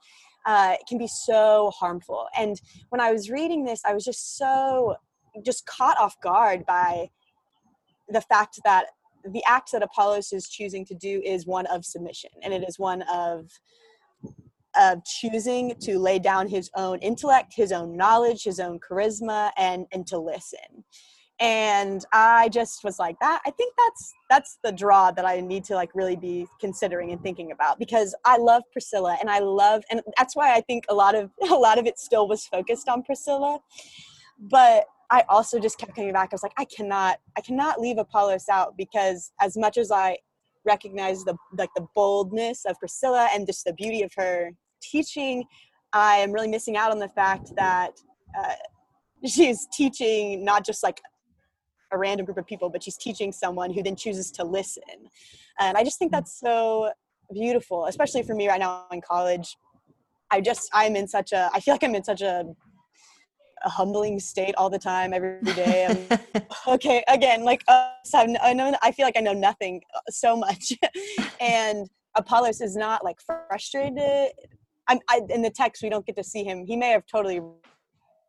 uh, 0.46 0.76
can 0.88 0.98
be 0.98 1.08
so 1.08 1.72
harmful. 1.78 2.26
And 2.36 2.60
when 2.90 3.00
I 3.00 3.12
was 3.12 3.30
reading 3.30 3.64
this, 3.64 3.80
I 3.84 3.94
was 3.94 4.04
just 4.04 4.36
so 4.36 4.96
just 5.44 5.64
caught 5.66 5.98
off 5.98 6.20
guard 6.20 6.64
by 6.66 7.08
the 8.08 8.20
fact 8.20 8.60
that 8.64 8.86
the 9.24 9.42
act 9.46 9.72
that 9.72 9.82
Apollos 9.82 10.32
is 10.32 10.48
choosing 10.48 10.84
to 10.86 10.94
do 10.94 11.22
is 11.24 11.46
one 11.46 11.66
of 11.66 11.84
submission, 11.84 12.30
and 12.42 12.52
it 12.52 12.64
is 12.66 12.78
one 12.78 13.02
of 13.02 13.48
of 14.74 15.04
choosing 15.04 15.74
to 15.80 15.98
lay 15.98 16.18
down 16.18 16.48
his 16.48 16.70
own 16.76 16.98
intellect, 17.00 17.52
his 17.54 17.72
own 17.72 17.94
knowledge, 17.94 18.44
his 18.44 18.58
own 18.58 18.78
charisma, 18.80 19.50
and 19.56 19.86
and 19.92 20.06
to 20.08 20.18
listen 20.18 20.84
and 21.40 22.04
i 22.12 22.48
just 22.50 22.84
was 22.84 22.98
like 22.98 23.18
that 23.20 23.40
i 23.46 23.50
think 23.50 23.72
that's 23.76 24.12
that's 24.28 24.58
the 24.62 24.70
draw 24.70 25.10
that 25.10 25.24
i 25.24 25.40
need 25.40 25.64
to 25.64 25.74
like 25.74 25.90
really 25.94 26.16
be 26.16 26.46
considering 26.60 27.10
and 27.10 27.22
thinking 27.22 27.52
about 27.52 27.78
because 27.78 28.14
i 28.24 28.36
love 28.36 28.62
priscilla 28.72 29.16
and 29.20 29.30
i 29.30 29.38
love 29.38 29.82
and 29.90 30.02
that's 30.16 30.36
why 30.36 30.54
i 30.54 30.60
think 30.60 30.84
a 30.88 30.94
lot 30.94 31.14
of 31.14 31.30
a 31.50 31.54
lot 31.54 31.78
of 31.78 31.86
it 31.86 31.98
still 31.98 32.28
was 32.28 32.46
focused 32.46 32.88
on 32.88 33.02
priscilla. 33.02 33.58
But 34.38 34.86
i 35.10 35.24
also 35.28 35.58
just 35.58 35.78
kept 35.78 35.94
coming 35.94 36.12
back. 36.12 36.28
I 36.32 36.34
was 36.34 36.42
like 36.42 36.54
i 36.58 36.64
cannot 36.64 37.18
i 37.36 37.40
cannot 37.40 37.80
leave 37.80 37.98
apollos 37.98 38.48
out 38.50 38.76
because 38.76 39.32
as 39.40 39.56
much 39.56 39.78
as 39.78 39.90
i 39.90 40.18
recognize 40.64 41.24
the 41.24 41.36
like 41.56 41.70
the 41.74 41.86
boldness 41.94 42.64
of 42.66 42.78
priscilla 42.78 43.28
and 43.34 43.46
just 43.46 43.64
the 43.64 43.72
beauty 43.72 44.02
of 44.02 44.12
her 44.16 44.50
teaching 44.80 45.44
i 45.92 46.16
am 46.16 46.30
really 46.30 46.48
missing 46.48 46.76
out 46.76 46.92
on 46.92 46.98
the 46.98 47.08
fact 47.08 47.52
that 47.56 47.92
uh, 48.38 48.54
she's 49.26 49.66
teaching 49.72 50.44
not 50.44 50.64
just 50.64 50.82
like 50.82 51.00
a 51.92 51.98
random 51.98 52.26
group 52.26 52.38
of 52.38 52.46
people, 52.46 52.68
but 52.68 52.82
she's 52.82 52.96
teaching 52.96 53.32
someone 53.32 53.72
who 53.72 53.82
then 53.82 53.96
chooses 53.96 54.30
to 54.32 54.44
listen. 54.44 54.82
And 55.60 55.76
I 55.76 55.84
just 55.84 55.98
think 55.98 56.10
that's 56.12 56.38
so 56.38 56.90
beautiful, 57.32 57.86
especially 57.86 58.22
for 58.22 58.34
me 58.34 58.48
right 58.48 58.60
now 58.60 58.86
in 58.90 59.00
college. 59.00 59.56
I 60.30 60.40
just, 60.40 60.68
I'm 60.72 60.96
in 60.96 61.06
such 61.06 61.32
a, 61.32 61.50
I 61.52 61.60
feel 61.60 61.74
like 61.74 61.84
I'm 61.84 61.94
in 61.94 62.04
such 62.04 62.22
a, 62.22 62.44
a 63.64 63.68
humbling 63.68 64.18
state 64.18 64.54
all 64.56 64.70
the 64.70 64.78
time, 64.78 65.12
every 65.12 65.40
day. 65.54 65.86
I'm, 65.86 66.44
okay, 66.66 67.04
again, 67.08 67.44
like 67.44 67.62
uh, 67.68 67.90
I 68.14 68.52
know, 68.54 68.74
I 68.82 68.92
feel 68.92 69.06
like 69.06 69.16
I 69.16 69.20
know 69.20 69.34
nothing 69.34 69.82
uh, 69.94 70.00
so 70.08 70.36
much, 70.36 70.72
and 71.40 71.88
Apollos 72.14 72.60
is 72.60 72.76
not 72.76 73.04
like 73.04 73.18
frustrated. 73.20 74.32
I'm 74.88 74.98
I, 75.08 75.20
in 75.30 75.42
the 75.42 75.50
text. 75.50 75.82
We 75.82 75.88
don't 75.88 76.04
get 76.04 76.16
to 76.16 76.24
see 76.24 76.44
him. 76.44 76.66
He 76.66 76.76
may 76.76 76.90
have 76.90 77.06
totally 77.06 77.40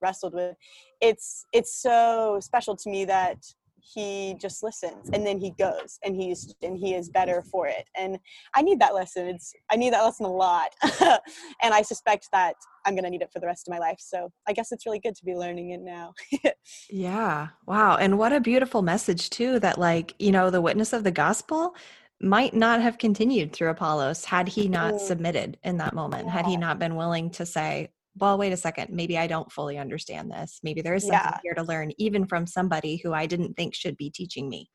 wrestled 0.03 0.33
with. 0.33 0.55
It's 1.01 1.45
it's 1.53 1.81
so 1.81 2.39
special 2.41 2.75
to 2.75 2.89
me 2.89 3.05
that 3.05 3.37
he 3.83 4.35
just 4.39 4.63
listens 4.63 5.09
and 5.11 5.25
then 5.25 5.37
he 5.37 5.51
goes 5.51 5.99
and 6.03 6.15
he's 6.15 6.55
and 6.61 6.77
he 6.77 6.95
is 6.95 7.09
better 7.09 7.43
for 7.51 7.67
it. 7.67 7.85
And 7.95 8.17
i 8.55 8.61
need 8.61 8.79
that 8.79 8.93
lesson. 8.93 9.27
It's 9.27 9.53
i 9.71 9.75
need 9.75 9.93
that 9.93 10.03
lesson 10.03 10.25
a 10.25 10.31
lot. 10.31 10.69
And 11.61 11.73
i 11.73 11.81
suspect 11.81 12.29
that 12.31 12.55
i'm 12.85 12.93
going 12.93 13.03
to 13.03 13.09
need 13.09 13.21
it 13.21 13.31
for 13.31 13.39
the 13.39 13.47
rest 13.47 13.67
of 13.67 13.71
my 13.71 13.79
life. 13.79 13.97
So 13.99 14.31
i 14.47 14.53
guess 14.53 14.71
it's 14.71 14.85
really 14.85 14.99
good 14.99 15.15
to 15.15 15.25
be 15.25 15.35
learning 15.35 15.71
it 15.71 15.81
now. 15.81 16.13
Yeah. 16.89 17.49
Wow. 17.65 17.97
And 17.97 18.17
what 18.17 18.31
a 18.31 18.39
beautiful 18.39 18.81
message 18.81 19.29
too 19.29 19.59
that 19.59 19.77
like 19.77 20.15
you 20.19 20.31
know 20.31 20.49
the 20.49 20.61
witness 20.61 20.93
of 20.93 21.03
the 21.03 21.11
gospel 21.11 21.75
might 22.21 22.53
not 22.53 22.81
have 22.81 22.97
continued 22.97 23.51
through 23.51 23.69
apollos 23.69 24.23
had 24.23 24.47
he 24.47 24.69
not 24.69 24.93
mm. 24.93 24.99
submitted 24.99 25.57
in 25.63 25.77
that 25.77 25.93
moment 25.93 26.29
had 26.29 26.45
he 26.45 26.55
not 26.55 26.79
been 26.79 26.95
willing 26.95 27.29
to 27.29 27.45
say 27.45 27.89
well, 28.17 28.37
wait 28.37 28.53
a 28.53 28.57
second, 28.57 28.89
maybe 28.91 29.17
I 29.17 29.27
don't 29.27 29.51
fully 29.51 29.77
understand 29.77 30.31
this. 30.31 30.59
Maybe 30.63 30.81
there 30.81 30.93
is 30.93 31.03
something 31.03 31.19
yeah. 31.19 31.39
here 31.43 31.53
to 31.55 31.63
learn, 31.63 31.91
even 31.97 32.25
from 32.25 32.45
somebody 32.45 32.97
who 32.97 33.13
I 33.13 33.25
didn't 33.25 33.55
think 33.55 33.73
should 33.73 33.97
be 33.97 34.09
teaching 34.09 34.49
me. 34.49 34.69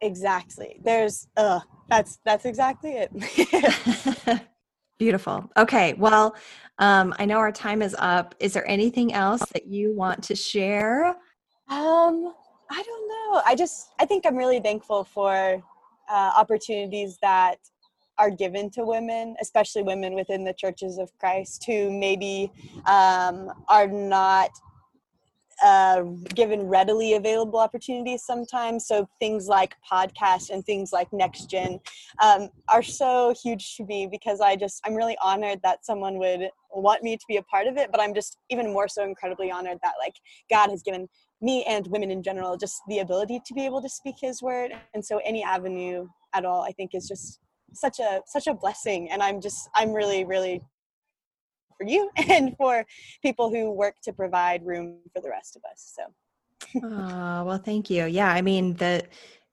Exactly. 0.00 0.80
There's 0.84 1.26
uh 1.36 1.60
that's 1.88 2.20
that's 2.24 2.44
exactly 2.44 2.92
it. 2.96 4.46
Beautiful. 4.98 5.50
Okay. 5.56 5.94
Well, 5.94 6.36
um, 6.78 7.14
I 7.18 7.24
know 7.24 7.38
our 7.38 7.52
time 7.52 7.82
is 7.82 7.96
up. 7.98 8.34
Is 8.40 8.52
there 8.52 8.68
anything 8.68 9.12
else 9.12 9.42
that 9.52 9.66
you 9.66 9.94
want 9.94 10.22
to 10.24 10.36
share? 10.36 11.08
Um, 11.68 12.34
I 12.70 12.82
don't 12.82 13.08
know. 13.08 13.42
I 13.44 13.54
just 13.56 13.90
I 13.98 14.04
think 14.04 14.24
I'm 14.24 14.36
really 14.36 14.60
thankful 14.60 15.04
for 15.04 15.62
uh, 16.08 16.32
opportunities 16.36 17.18
that 17.22 17.58
are 18.18 18.30
given 18.30 18.70
to 18.70 18.84
women, 18.84 19.36
especially 19.40 19.82
women 19.82 20.14
within 20.14 20.44
the 20.44 20.52
churches 20.52 20.98
of 20.98 21.10
Christ, 21.18 21.64
who 21.66 21.90
maybe 21.90 22.52
um, 22.86 23.50
are 23.68 23.86
not 23.86 24.50
uh, 25.62 26.02
given 26.34 26.62
readily 26.62 27.14
available 27.14 27.58
opportunities 27.58 28.22
sometimes. 28.24 28.86
So 28.86 29.08
things 29.18 29.48
like 29.48 29.74
podcasts 29.90 30.50
and 30.50 30.64
things 30.64 30.92
like 30.92 31.12
Next 31.12 31.50
Gen 31.50 31.80
um, 32.22 32.50
are 32.68 32.82
so 32.82 33.34
huge 33.42 33.76
to 33.76 33.84
me 33.84 34.08
because 34.10 34.40
I 34.40 34.56
just 34.56 34.80
I'm 34.84 34.94
really 34.94 35.16
honored 35.22 35.60
that 35.62 35.84
someone 35.84 36.18
would 36.18 36.48
want 36.70 37.02
me 37.02 37.16
to 37.16 37.24
be 37.28 37.36
a 37.36 37.42
part 37.42 37.66
of 37.66 37.76
it. 37.76 37.90
But 37.90 38.00
I'm 38.00 38.14
just 38.14 38.38
even 38.50 38.72
more 38.72 38.88
so 38.88 39.02
incredibly 39.02 39.50
honored 39.50 39.78
that 39.82 39.94
like 40.00 40.14
God 40.50 40.70
has 40.70 40.82
given 40.82 41.08
me 41.40 41.64
and 41.64 41.86
women 41.88 42.10
in 42.10 42.22
general 42.22 42.56
just 42.56 42.80
the 42.88 42.98
ability 42.98 43.40
to 43.46 43.54
be 43.54 43.64
able 43.64 43.82
to 43.82 43.88
speak 43.88 44.16
His 44.20 44.42
word. 44.42 44.72
And 44.94 45.04
so 45.04 45.20
any 45.24 45.42
avenue 45.42 46.08
at 46.34 46.44
all, 46.44 46.62
I 46.62 46.72
think, 46.72 46.94
is 46.94 47.08
just 47.08 47.40
such 47.72 47.98
a 48.00 48.20
such 48.26 48.46
a 48.46 48.54
blessing 48.54 49.10
and 49.10 49.22
i'm 49.22 49.40
just 49.40 49.68
i'm 49.74 49.92
really 49.92 50.24
really 50.24 50.60
for 51.76 51.86
you 51.86 52.10
and 52.28 52.56
for 52.56 52.84
people 53.22 53.50
who 53.50 53.70
work 53.70 53.94
to 54.02 54.12
provide 54.12 54.64
room 54.64 54.98
for 55.14 55.20
the 55.20 55.28
rest 55.28 55.56
of 55.56 55.62
us 55.70 55.94
so 55.96 56.82
oh 56.82 57.44
well 57.44 57.58
thank 57.58 57.88
you 57.90 58.06
yeah 58.06 58.30
i 58.30 58.42
mean 58.42 58.74
the 58.74 59.02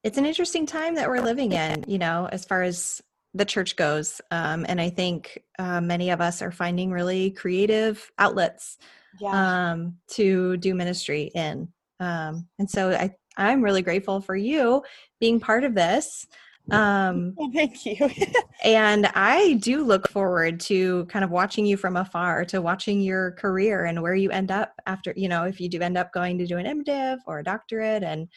it's 0.03 0.17
an 0.17 0.25
interesting 0.25 0.65
time 0.65 0.95
that 0.95 1.09
we're 1.09 1.21
living 1.21 1.51
in 1.51 1.83
you 1.87 1.97
know 1.97 2.27
as 2.31 2.45
far 2.45 2.63
as 2.63 3.01
the 3.33 3.45
church 3.45 3.75
goes 3.75 4.21
um, 4.31 4.65
and 4.69 4.79
i 4.79 4.89
think 4.89 5.43
uh, 5.59 5.81
many 5.81 6.09
of 6.09 6.21
us 6.21 6.41
are 6.41 6.51
finding 6.51 6.91
really 6.91 7.31
creative 7.31 8.11
outlets 8.17 8.77
yeah. 9.19 9.71
um, 9.71 9.95
to 10.07 10.57
do 10.57 10.73
ministry 10.73 11.31
in 11.35 11.67
Um, 11.99 12.47
and 12.59 12.69
so 12.69 12.91
I, 12.91 13.15
I'm 13.37 13.61
really 13.61 13.81
grateful 13.81 14.21
for 14.21 14.35
you 14.35 14.83
being 15.19 15.39
part 15.39 15.63
of 15.63 15.75
this. 15.75 16.25
Um, 16.71 17.33
well, 17.37 17.51
thank 17.53 17.85
you. 17.85 18.09
and 18.63 19.07
I 19.07 19.53
do 19.53 19.83
look 19.83 20.07
forward 20.09 20.59
to 20.61 21.05
kind 21.05 21.23
of 21.23 21.31
watching 21.31 21.65
you 21.65 21.77
from 21.77 21.97
afar, 21.97 22.45
to 22.45 22.61
watching 22.61 23.01
your 23.01 23.31
career 23.31 23.85
and 23.85 24.01
where 24.01 24.15
you 24.15 24.31
end 24.31 24.51
up 24.51 24.73
after, 24.85 25.13
you 25.15 25.29
know, 25.29 25.43
if 25.43 25.59
you 25.59 25.69
do 25.69 25.81
end 25.81 25.97
up 25.97 26.11
going 26.11 26.37
to 26.39 26.45
do 26.45 26.57
an 26.57 26.83
MDiv 26.83 27.17
or 27.27 27.39
a 27.39 27.43
doctorate 27.43 28.03
and 28.03 28.27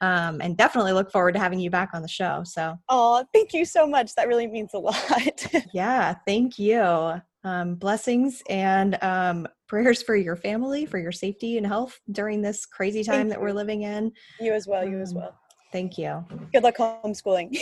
um, 0.00 0.40
and 0.40 0.56
definitely 0.56 0.92
look 0.92 1.10
forward 1.10 1.32
to 1.32 1.40
having 1.40 1.58
you 1.58 1.70
back 1.70 1.90
on 1.92 2.02
the 2.02 2.08
show. 2.08 2.42
So, 2.44 2.78
oh, 2.88 3.24
thank 3.34 3.52
you 3.52 3.64
so 3.64 3.86
much. 3.86 4.14
That 4.14 4.28
really 4.28 4.46
means 4.46 4.70
a 4.74 4.78
lot. 4.78 5.46
yeah, 5.72 6.14
thank 6.26 6.58
you. 6.58 7.20
Um, 7.44 7.76
blessings 7.76 8.42
and 8.48 9.02
um, 9.02 9.48
prayers 9.66 10.02
for 10.02 10.14
your 10.16 10.36
family, 10.36 10.86
for 10.86 10.98
your 10.98 11.12
safety 11.12 11.56
and 11.56 11.66
health 11.66 11.98
during 12.12 12.42
this 12.42 12.66
crazy 12.66 13.02
time 13.02 13.14
thank 13.14 13.28
that 13.30 13.38
you. 13.38 13.42
we're 13.42 13.52
living 13.52 13.82
in. 13.82 14.12
You 14.40 14.52
as 14.52 14.66
well. 14.66 14.86
You 14.86 15.00
as 15.00 15.10
um, 15.12 15.18
well. 15.18 15.40
Thank 15.70 15.98
you. 15.98 16.24
Good 16.52 16.62
luck 16.62 16.76
homeschooling. 16.76 17.54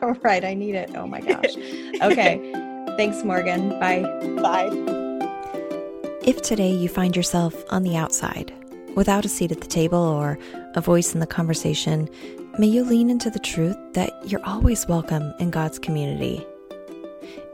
All 0.02 0.14
right, 0.22 0.44
I 0.44 0.54
need 0.54 0.74
it. 0.74 0.90
Oh 0.96 1.06
my 1.06 1.20
gosh. 1.20 1.56
Okay. 2.02 2.52
Thanks, 2.96 3.22
Morgan. 3.22 3.70
Bye. 3.78 4.02
Bye. 4.42 4.70
If 6.22 6.42
today 6.42 6.70
you 6.70 6.88
find 6.88 7.16
yourself 7.16 7.54
on 7.70 7.82
the 7.82 7.96
outside, 7.96 8.52
without 8.96 9.24
a 9.24 9.28
seat 9.28 9.52
at 9.52 9.60
the 9.60 9.66
table 9.66 9.98
or 9.98 10.38
a 10.74 10.80
voice 10.80 11.14
in 11.14 11.20
the 11.20 11.26
conversation, 11.26 12.08
may 12.58 12.66
you 12.66 12.84
lean 12.84 13.08
into 13.08 13.30
the 13.30 13.38
truth 13.38 13.76
that 13.92 14.10
you're 14.28 14.44
always 14.44 14.86
welcome 14.86 15.32
in 15.38 15.50
God's 15.50 15.78
community. 15.78 16.44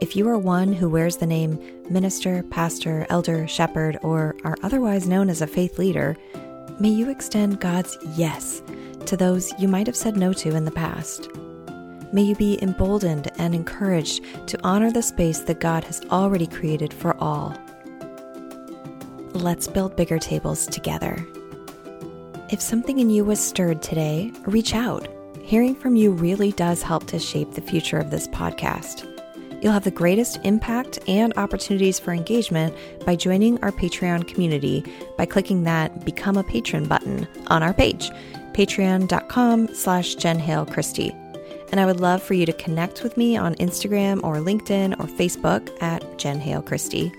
If 0.01 0.15
you 0.15 0.27
are 0.29 0.37
one 0.37 0.73
who 0.73 0.89
wears 0.89 1.17
the 1.17 1.27
name 1.27 1.59
minister, 1.89 2.43
pastor, 2.43 3.05
elder, 3.09 3.47
shepherd, 3.47 3.99
or 4.01 4.35
are 4.43 4.57
otherwise 4.63 5.07
known 5.07 5.29
as 5.29 5.41
a 5.41 5.47
faith 5.47 5.77
leader, 5.77 6.17
may 6.79 6.89
you 6.89 7.09
extend 7.09 7.59
God's 7.59 7.97
yes 8.15 8.61
to 9.07 9.17
those 9.17 9.53
you 9.59 9.67
might 9.67 9.87
have 9.87 9.95
said 9.95 10.17
no 10.17 10.33
to 10.33 10.55
in 10.55 10.65
the 10.65 10.71
past. 10.71 11.29
May 12.13 12.23
you 12.23 12.35
be 12.35 12.61
emboldened 12.61 13.29
and 13.37 13.53
encouraged 13.53 14.23
to 14.47 14.59
honor 14.63 14.91
the 14.91 15.01
space 15.01 15.39
that 15.39 15.59
God 15.59 15.83
has 15.83 16.01
already 16.11 16.47
created 16.47 16.93
for 16.93 17.15
all. 17.17 17.57
Let's 19.33 19.67
build 19.67 19.95
bigger 19.95 20.19
tables 20.19 20.67
together. 20.67 21.25
If 22.49 22.61
something 22.61 22.99
in 22.99 23.09
you 23.09 23.25
was 23.25 23.39
stirred 23.39 23.81
today, 23.81 24.31
reach 24.45 24.73
out. 24.73 25.07
Hearing 25.43 25.75
from 25.75 25.95
you 25.95 26.11
really 26.11 26.53
does 26.53 26.81
help 26.81 27.07
to 27.07 27.19
shape 27.19 27.53
the 27.53 27.61
future 27.61 27.97
of 27.97 28.09
this 28.09 28.27
podcast. 28.29 29.05
You'll 29.61 29.73
have 29.73 29.83
the 29.83 29.91
greatest 29.91 30.39
impact 30.43 30.99
and 31.07 31.33
opportunities 31.35 31.99
for 31.99 32.13
engagement 32.13 32.75
by 33.05 33.15
joining 33.15 33.61
our 33.63 33.71
Patreon 33.71 34.27
community 34.27 34.85
by 35.17 35.25
clicking 35.25 35.63
that 35.63 36.05
Become 36.05 36.37
a 36.37 36.43
Patron 36.43 36.87
button 36.87 37.27
on 37.47 37.63
our 37.63 37.73
page 37.73 38.11
patreon.com 38.57 39.73
slash 39.75 40.15
Jen 40.15 40.39
Hale 40.39 40.65
Christy. 40.65 41.15
And 41.69 41.79
I 41.79 41.85
would 41.85 41.99
love 41.99 42.23
for 42.23 42.33
you 42.33 42.45
to 42.47 42.53
connect 42.53 43.03
with 43.03 43.15
me 43.17 43.37
on 43.37 43.53
Instagram 43.55 44.23
or 44.23 44.37
LinkedIn 44.37 44.93
or 44.99 45.05
Facebook 45.05 45.69
at 45.81 46.17
Jen 46.17 46.39
Hale 46.39 46.63
Christy. 46.63 47.11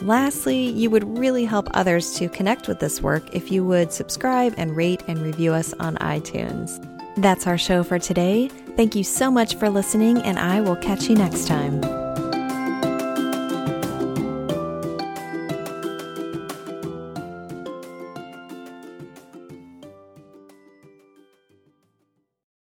Lastly, 0.00 0.70
you 0.70 0.88
would 0.88 1.18
really 1.18 1.44
help 1.44 1.68
others 1.74 2.14
to 2.14 2.28
connect 2.28 2.68
with 2.68 2.80
this 2.80 3.02
work 3.02 3.22
if 3.34 3.52
you 3.52 3.64
would 3.64 3.92
subscribe 3.92 4.54
and 4.56 4.74
rate 4.74 5.02
and 5.06 5.20
review 5.20 5.52
us 5.52 5.74
on 5.74 5.96
iTunes. 5.96 6.88
That's 7.16 7.46
our 7.46 7.58
show 7.58 7.84
for 7.84 7.98
today. 7.98 8.48
Thank 8.76 8.94
you 8.94 9.04
so 9.04 9.30
much 9.30 9.56
for 9.56 9.68
listening, 9.68 10.18
and 10.22 10.38
I 10.38 10.60
will 10.60 10.76
catch 10.76 11.08
you 11.08 11.14
next 11.14 11.46
time. 11.46 12.01